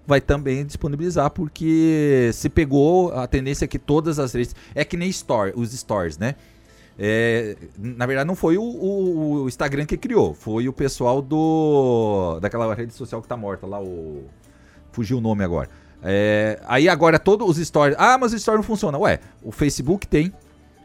vai 0.10 0.20
também 0.20 0.66
disponibilizar, 0.66 1.30
porque 1.30 2.32
se 2.34 2.50
pegou 2.50 3.14
a 3.14 3.28
tendência 3.28 3.64
é 3.66 3.68
que 3.68 3.80
todas 3.80 4.20
as 4.20 4.34
redes. 4.34 4.56
É 4.76 4.84
que 4.84 4.98
nem 4.98 5.08
store, 5.10 5.54
os 5.56 5.72
stores, 5.72 6.18
né? 6.18 6.36
É, 6.98 7.56
na 7.78 8.06
verdade, 8.06 8.28
não 8.28 8.36
foi 8.36 8.58
o, 8.58 8.62
o- 8.64 9.44
o 9.44 9.48
Instagram 9.48 9.86
que 9.86 9.96
criou, 9.96 10.34
foi 10.34 10.68
o 10.68 10.74
pessoal 10.74 11.22
do 11.22 12.40
daquela 12.42 12.74
rede 12.76 12.94
social 12.94 13.22
que 13.22 13.28
tá 13.28 13.38
morta 13.38 13.66
lá, 13.66 13.82
o. 13.82 14.24
Fugiu 14.92 15.20
o 15.20 15.22
nome 15.22 15.44
agora. 15.44 15.70
É, 16.04 16.60
aí 16.66 16.90
agora 16.90 17.20
todos 17.20 17.48
os 17.48 17.66
stories. 17.66 17.96
Ah, 18.00 18.18
mas 18.18 18.34
o 18.34 18.36
story 18.36 18.58
não 18.58 18.64
funciona. 18.64 18.98
Ué, 18.98 19.20
o 19.44 19.52
Facebook 19.52 20.08
tem, 20.08 20.34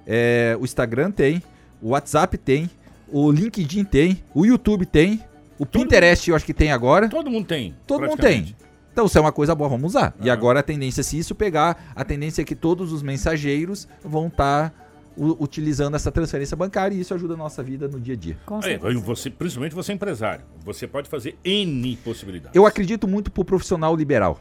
é, 0.06 0.56
o 0.60 0.64
Instagram 0.64 1.10
tem, 1.10 1.42
o 1.82 1.88
WhatsApp 1.90 2.36
tem, 2.38 2.70
o 3.08 3.32
LinkedIn 3.32 3.84
tem, 3.84 4.22
o 4.34 4.44
YouTube 4.44 4.84
tem, 4.86 5.20
o 5.58 5.64
Pinterest 5.64 6.28
eu 6.28 6.36
acho 6.36 6.44
que 6.44 6.54
tem 6.54 6.70
agora. 6.70 7.08
Todo 7.08 7.30
mundo 7.30 7.46
tem. 7.46 7.74
Todo 7.86 8.06
mundo 8.06 8.20
tem. 8.20 8.54
Então, 8.94 9.08
se 9.08 9.18
é 9.18 9.20
uma 9.20 9.32
coisa 9.32 9.56
boa, 9.56 9.68
vamos 9.68 9.86
usar. 9.96 10.14
E 10.22 10.30
Ah. 10.30 10.32
agora 10.32 10.60
a 10.60 10.62
tendência, 10.62 11.02
se 11.02 11.18
isso 11.18 11.34
pegar, 11.34 11.92
a 11.96 12.04
tendência 12.04 12.42
é 12.42 12.44
que 12.44 12.54
todos 12.54 12.92
os 12.92 13.02
mensageiros 13.02 13.88
vão 14.04 14.28
estar 14.28 14.72
utilizando 15.16 15.96
essa 15.96 16.12
transferência 16.12 16.56
bancária 16.56 16.94
e 16.94 17.00
isso 17.00 17.12
ajuda 17.12 17.34
a 17.34 17.36
nossa 17.36 17.60
vida 17.60 17.88
no 17.88 18.00
dia 18.00 18.14
a 18.14 18.16
dia. 18.16 18.36
Com 18.46 18.60
É, 18.60 18.78
você, 18.94 19.30
principalmente 19.30 19.74
você 19.74 19.90
é 19.90 19.94
empresário. 19.96 20.44
Você 20.64 20.86
pode 20.86 21.08
fazer 21.08 21.36
N 21.44 21.96
possibilidades. 22.04 22.54
Eu 22.54 22.64
acredito 22.66 23.08
muito 23.08 23.32
pro 23.32 23.44
profissional 23.44 23.96
liberal. 23.96 24.38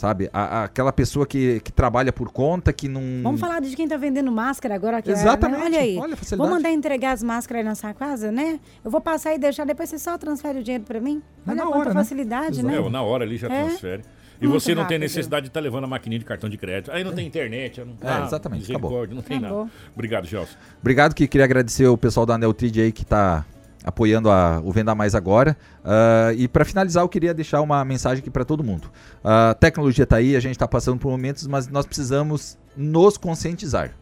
Sabe? 0.00 0.30
A- 0.32 0.60
a- 0.60 0.64
aquela 0.64 0.90
pessoa 0.94 1.26
que, 1.26 1.60
que 1.60 1.70
trabalha 1.70 2.10
por 2.10 2.32
conta, 2.32 2.72
que 2.72 2.88
não. 2.88 3.02
Vamos 3.22 3.38
falar 3.38 3.60
de 3.60 3.76
quem 3.76 3.86
tá 3.86 3.98
vendendo 3.98 4.32
máscara 4.32 4.74
agora. 4.74 5.02
Que 5.02 5.10
é, 5.10 5.14
né? 5.14 5.20
Exatamente. 5.20 5.62
Olha 5.62 5.78
aí. 5.78 5.98
Olha 5.98 6.16
vou 6.38 6.48
mandar 6.48 6.70
entregar 6.72 7.12
as 7.12 7.22
máscaras 7.22 7.58
aí 7.60 7.64
na 7.68 7.74
sua 7.74 7.92
casa, 7.92 8.32
né? 8.32 8.58
Eu 8.82 8.90
vou 8.90 9.02
passar 9.02 9.34
e 9.34 9.38
deixar, 9.38 9.66
depois 9.66 9.90
você 9.90 9.98
só 9.98 10.16
transfere 10.16 10.60
o 10.60 10.62
dinheiro 10.62 10.84
pra 10.84 10.98
mim. 11.02 11.20
É 11.46 11.50
Olha 11.50 11.56
na 11.56 11.62
quanta 11.64 11.76
hora, 11.78 11.88
né? 11.90 11.94
facilidade, 11.96 12.62
né? 12.64 12.76
É, 12.78 12.88
na 12.88 13.02
hora 13.02 13.24
ali 13.24 13.36
já 13.36 13.46
É. 13.52 13.64
transfere. 13.66 14.02
E 14.40 14.46
Muito 14.46 14.58
você 14.62 14.70
não 14.74 14.84
tem 14.86 14.96
rápido. 14.96 15.00
necessidade 15.02 15.42
de 15.42 15.48
estar 15.50 15.60
levando 15.60 15.84
a 15.84 15.86
maquininha 15.86 16.18
de 16.18 16.24
cartão 16.24 16.48
de 16.48 16.56
crédito. 16.56 16.90
Aí 16.90 17.04
não 17.04 17.12
tem 17.12 17.26
internet. 17.26 17.82
Não... 17.84 18.10
É, 18.10 18.24
exatamente, 18.24 18.60
misericórdia, 18.60 19.14
Não 19.14 19.20
tem 19.22 19.36
Acabou. 19.36 19.58
nada. 19.64 19.70
Obrigado, 19.94 20.26
Gelson. 20.26 20.56
Obrigado, 20.80 21.14
que 21.14 21.28
queria 21.28 21.44
agradecer 21.44 21.86
o 21.88 21.98
pessoal 21.98 22.24
da 22.24 22.38
Neutrid 22.38 22.74
aí 22.78 22.90
que 22.90 23.02
está 23.02 23.44
apoiando 23.84 24.30
a- 24.30 24.60
o 24.64 24.70
Venda 24.72 24.94
Mais 24.94 25.14
agora. 25.14 25.56
Ah, 25.84 26.32
e 26.36 26.46
para 26.48 26.64
finalizar, 26.64 27.02
eu 27.02 27.08
queria 27.08 27.32
deixar 27.32 27.60
uma 27.60 27.84
mensagem 27.84 28.20
aqui 28.20 28.30
para 28.30 28.44
todo 28.44 28.62
mundo. 28.62 28.90
A 29.24 29.54
tecnologia 29.58 30.04
está 30.04 30.16
aí, 30.16 30.36
a 30.36 30.40
gente 30.40 30.52
está 30.52 30.68
passando 30.68 30.98
por 30.98 31.10
momentos, 31.10 31.46
mas 31.46 31.68
nós 31.68 31.86
precisamos 31.86 32.58
nos 32.76 33.16
conscientizar. 33.16 33.92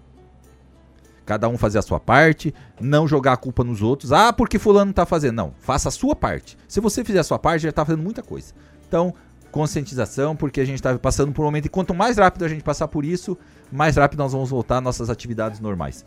Cada 1.24 1.46
um 1.48 1.58
fazer 1.58 1.78
a 1.78 1.82
sua 1.82 2.00
parte, 2.00 2.54
não 2.80 3.06
jogar 3.06 3.34
a 3.34 3.36
culpa 3.36 3.62
nos 3.62 3.82
outros. 3.82 4.12
Ah, 4.12 4.32
porque 4.32 4.58
fulano 4.58 4.90
está 4.92 5.04
fazendo. 5.04 5.34
Não, 5.36 5.52
faça 5.60 5.90
a 5.90 5.92
sua 5.92 6.16
parte. 6.16 6.56
Se 6.66 6.80
você 6.80 7.04
fizer 7.04 7.18
a 7.18 7.24
sua 7.24 7.38
parte, 7.38 7.62
já 7.62 7.68
está 7.68 7.84
fazendo 7.84 8.02
muita 8.02 8.22
coisa. 8.22 8.54
Então, 8.88 9.12
conscientização, 9.52 10.34
porque 10.34 10.60
a 10.60 10.64
gente 10.64 10.76
está 10.76 10.98
passando 10.98 11.32
por 11.32 11.42
um 11.42 11.44
momento 11.46 11.66
e 11.66 11.68
quanto 11.68 11.94
mais 11.94 12.16
rápido 12.16 12.44
a 12.44 12.48
gente 12.48 12.62
passar 12.62 12.88
por 12.88 13.04
isso, 13.04 13.36
mais 13.70 13.96
rápido 13.96 14.20
nós 14.20 14.32
vamos 14.32 14.48
voltar 14.48 14.78
às 14.78 14.82
nossas 14.82 15.10
atividades 15.10 15.60
normais. 15.60 16.02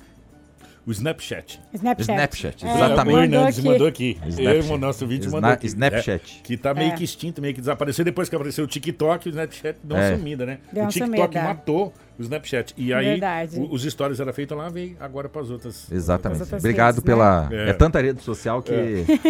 O 0.86 0.92
Snapchat. 0.92 1.60
Snapchat. 1.74 2.12
Snapchat, 2.12 2.66
É, 2.66 2.74
exatamente. 2.74 3.00
O 3.16 3.20
mandou 3.20 3.22
Hernandes 3.24 3.60
aqui. 3.60 3.68
mandou 3.68 3.88
aqui. 3.88 4.18
Snapchat. 4.28 4.68
Eu, 4.70 4.74
o 4.76 4.78
nosso 4.80 5.06
vídeo 5.08 5.26
Sna- 5.28 5.38
mandou 5.42 5.52
aqui. 5.52 5.68
Snapchat. 5.68 6.40
É, 6.40 6.44
que 6.44 6.58
tá 6.58 6.74
meio 6.74 6.92
É. 6.92 6.96
que 6.96 7.04
extinto, 7.04 7.40
meio 7.42 7.54
que 7.54 7.60
desapareceu. 7.62 8.04
Depois 8.04 8.28
que 8.30 8.36
apareceu 8.36 8.64
o 8.64 8.68
TikTok, 8.68 9.28
o 9.28 9.30
Snapchat 9.30 9.78
deu 9.84 9.96
uma 9.96 10.04
É. 10.04 10.16
sumida, 10.18 10.46
né? 10.46 10.58
Deu 10.74 10.86
o 10.86 10.88
TikTok 10.88 11.16
sumida. 11.34 11.44
matou 11.44 11.94
o 12.22 12.24
Snapchat. 12.24 12.74
E 12.78 12.94
aí, 12.94 13.06
Verdade. 13.06 13.60
o- 13.60 13.74
os 13.74 13.84
stories 13.84 14.20
eram 14.20 14.32
feitos 14.34 14.58
lá, 14.58 14.70
veio 14.70 14.96
agora 15.00 15.28
para 15.30 15.42
as 15.42 15.50
outras. 15.50 15.92
Exatamente. 15.92 16.38
As 16.38 16.42
outras 16.48 16.62
Obrigado 16.62 16.96
redes, 16.96 17.04
pela. 17.04 17.50
né? 17.50 17.70
É. 17.70 17.74
tanta 17.74 18.02
rede 18.02 18.22
social 18.22 18.62
que 18.62 18.72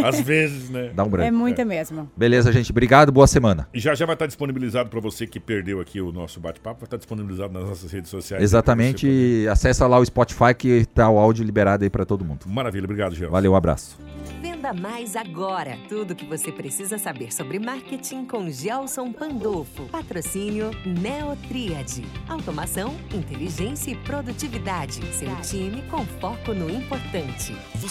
Às 0.03 0.19
vezes, 0.21 0.69
né? 0.69 0.91
dá 0.93 1.03
um 1.03 1.09
branco. 1.09 1.27
É 1.27 1.31
muita 1.31 1.63
mesmo. 1.65 2.09
Beleza, 2.15 2.51
gente. 2.51 2.71
Obrigado, 2.71 3.11
boa 3.11 3.27
semana. 3.27 3.67
E 3.73 3.79
já 3.79 3.95
já 3.95 4.05
vai 4.05 4.15
estar 4.15 4.25
disponibilizado 4.27 4.89
para 4.89 4.99
você 4.99 5.25
que 5.27 5.39
perdeu 5.39 5.79
aqui 5.79 6.01
o 6.01 6.11
nosso 6.11 6.39
bate-papo, 6.39 6.79
vai 6.81 6.87
estar 6.87 6.97
disponibilizado 6.97 7.53
nas 7.53 7.63
nossas 7.67 7.91
redes 7.91 8.09
sociais. 8.09 8.43
Exatamente. 8.43 9.05
Você 9.07 9.43
E 9.43 9.47
acessa 9.47 9.87
lá 9.87 9.97
o 9.99 10.05
Spotify 10.05 10.53
que 10.57 10.85
tá 10.85 11.09
o 11.09 11.17
áudio 11.17 11.43
liberado 11.45 11.83
aí 11.83 11.89
pra 11.89 12.05
todo 12.05 12.25
mundo. 12.25 12.41
Maravilha, 12.47 12.83
obrigado, 12.85 13.15
Gel. 13.15 13.29
Valeu, 13.31 13.51
um 13.53 13.55
abraço. 13.55 13.97
Venda 14.61 14.73
mais 14.73 15.15
agora. 15.15 15.75
Tudo 15.89 16.13
que 16.13 16.23
você 16.23 16.51
precisa 16.51 16.99
saber 16.99 17.33
sobre 17.33 17.57
marketing 17.57 18.25
com 18.25 18.47
Gelson 18.47 19.11
Pandolfo. 19.11 19.87
Patrocínio 19.87 20.69
Neotríade. 20.85 22.03
Automação, 22.29 22.95
inteligência 23.11 23.89
e 23.89 23.95
produtividade. 23.95 25.01
Seu 25.15 25.35
time 25.37 25.81
com 25.89 26.05
foco 26.05 26.53
no 26.53 26.69
importante. 26.69 27.55
Você 27.77 27.87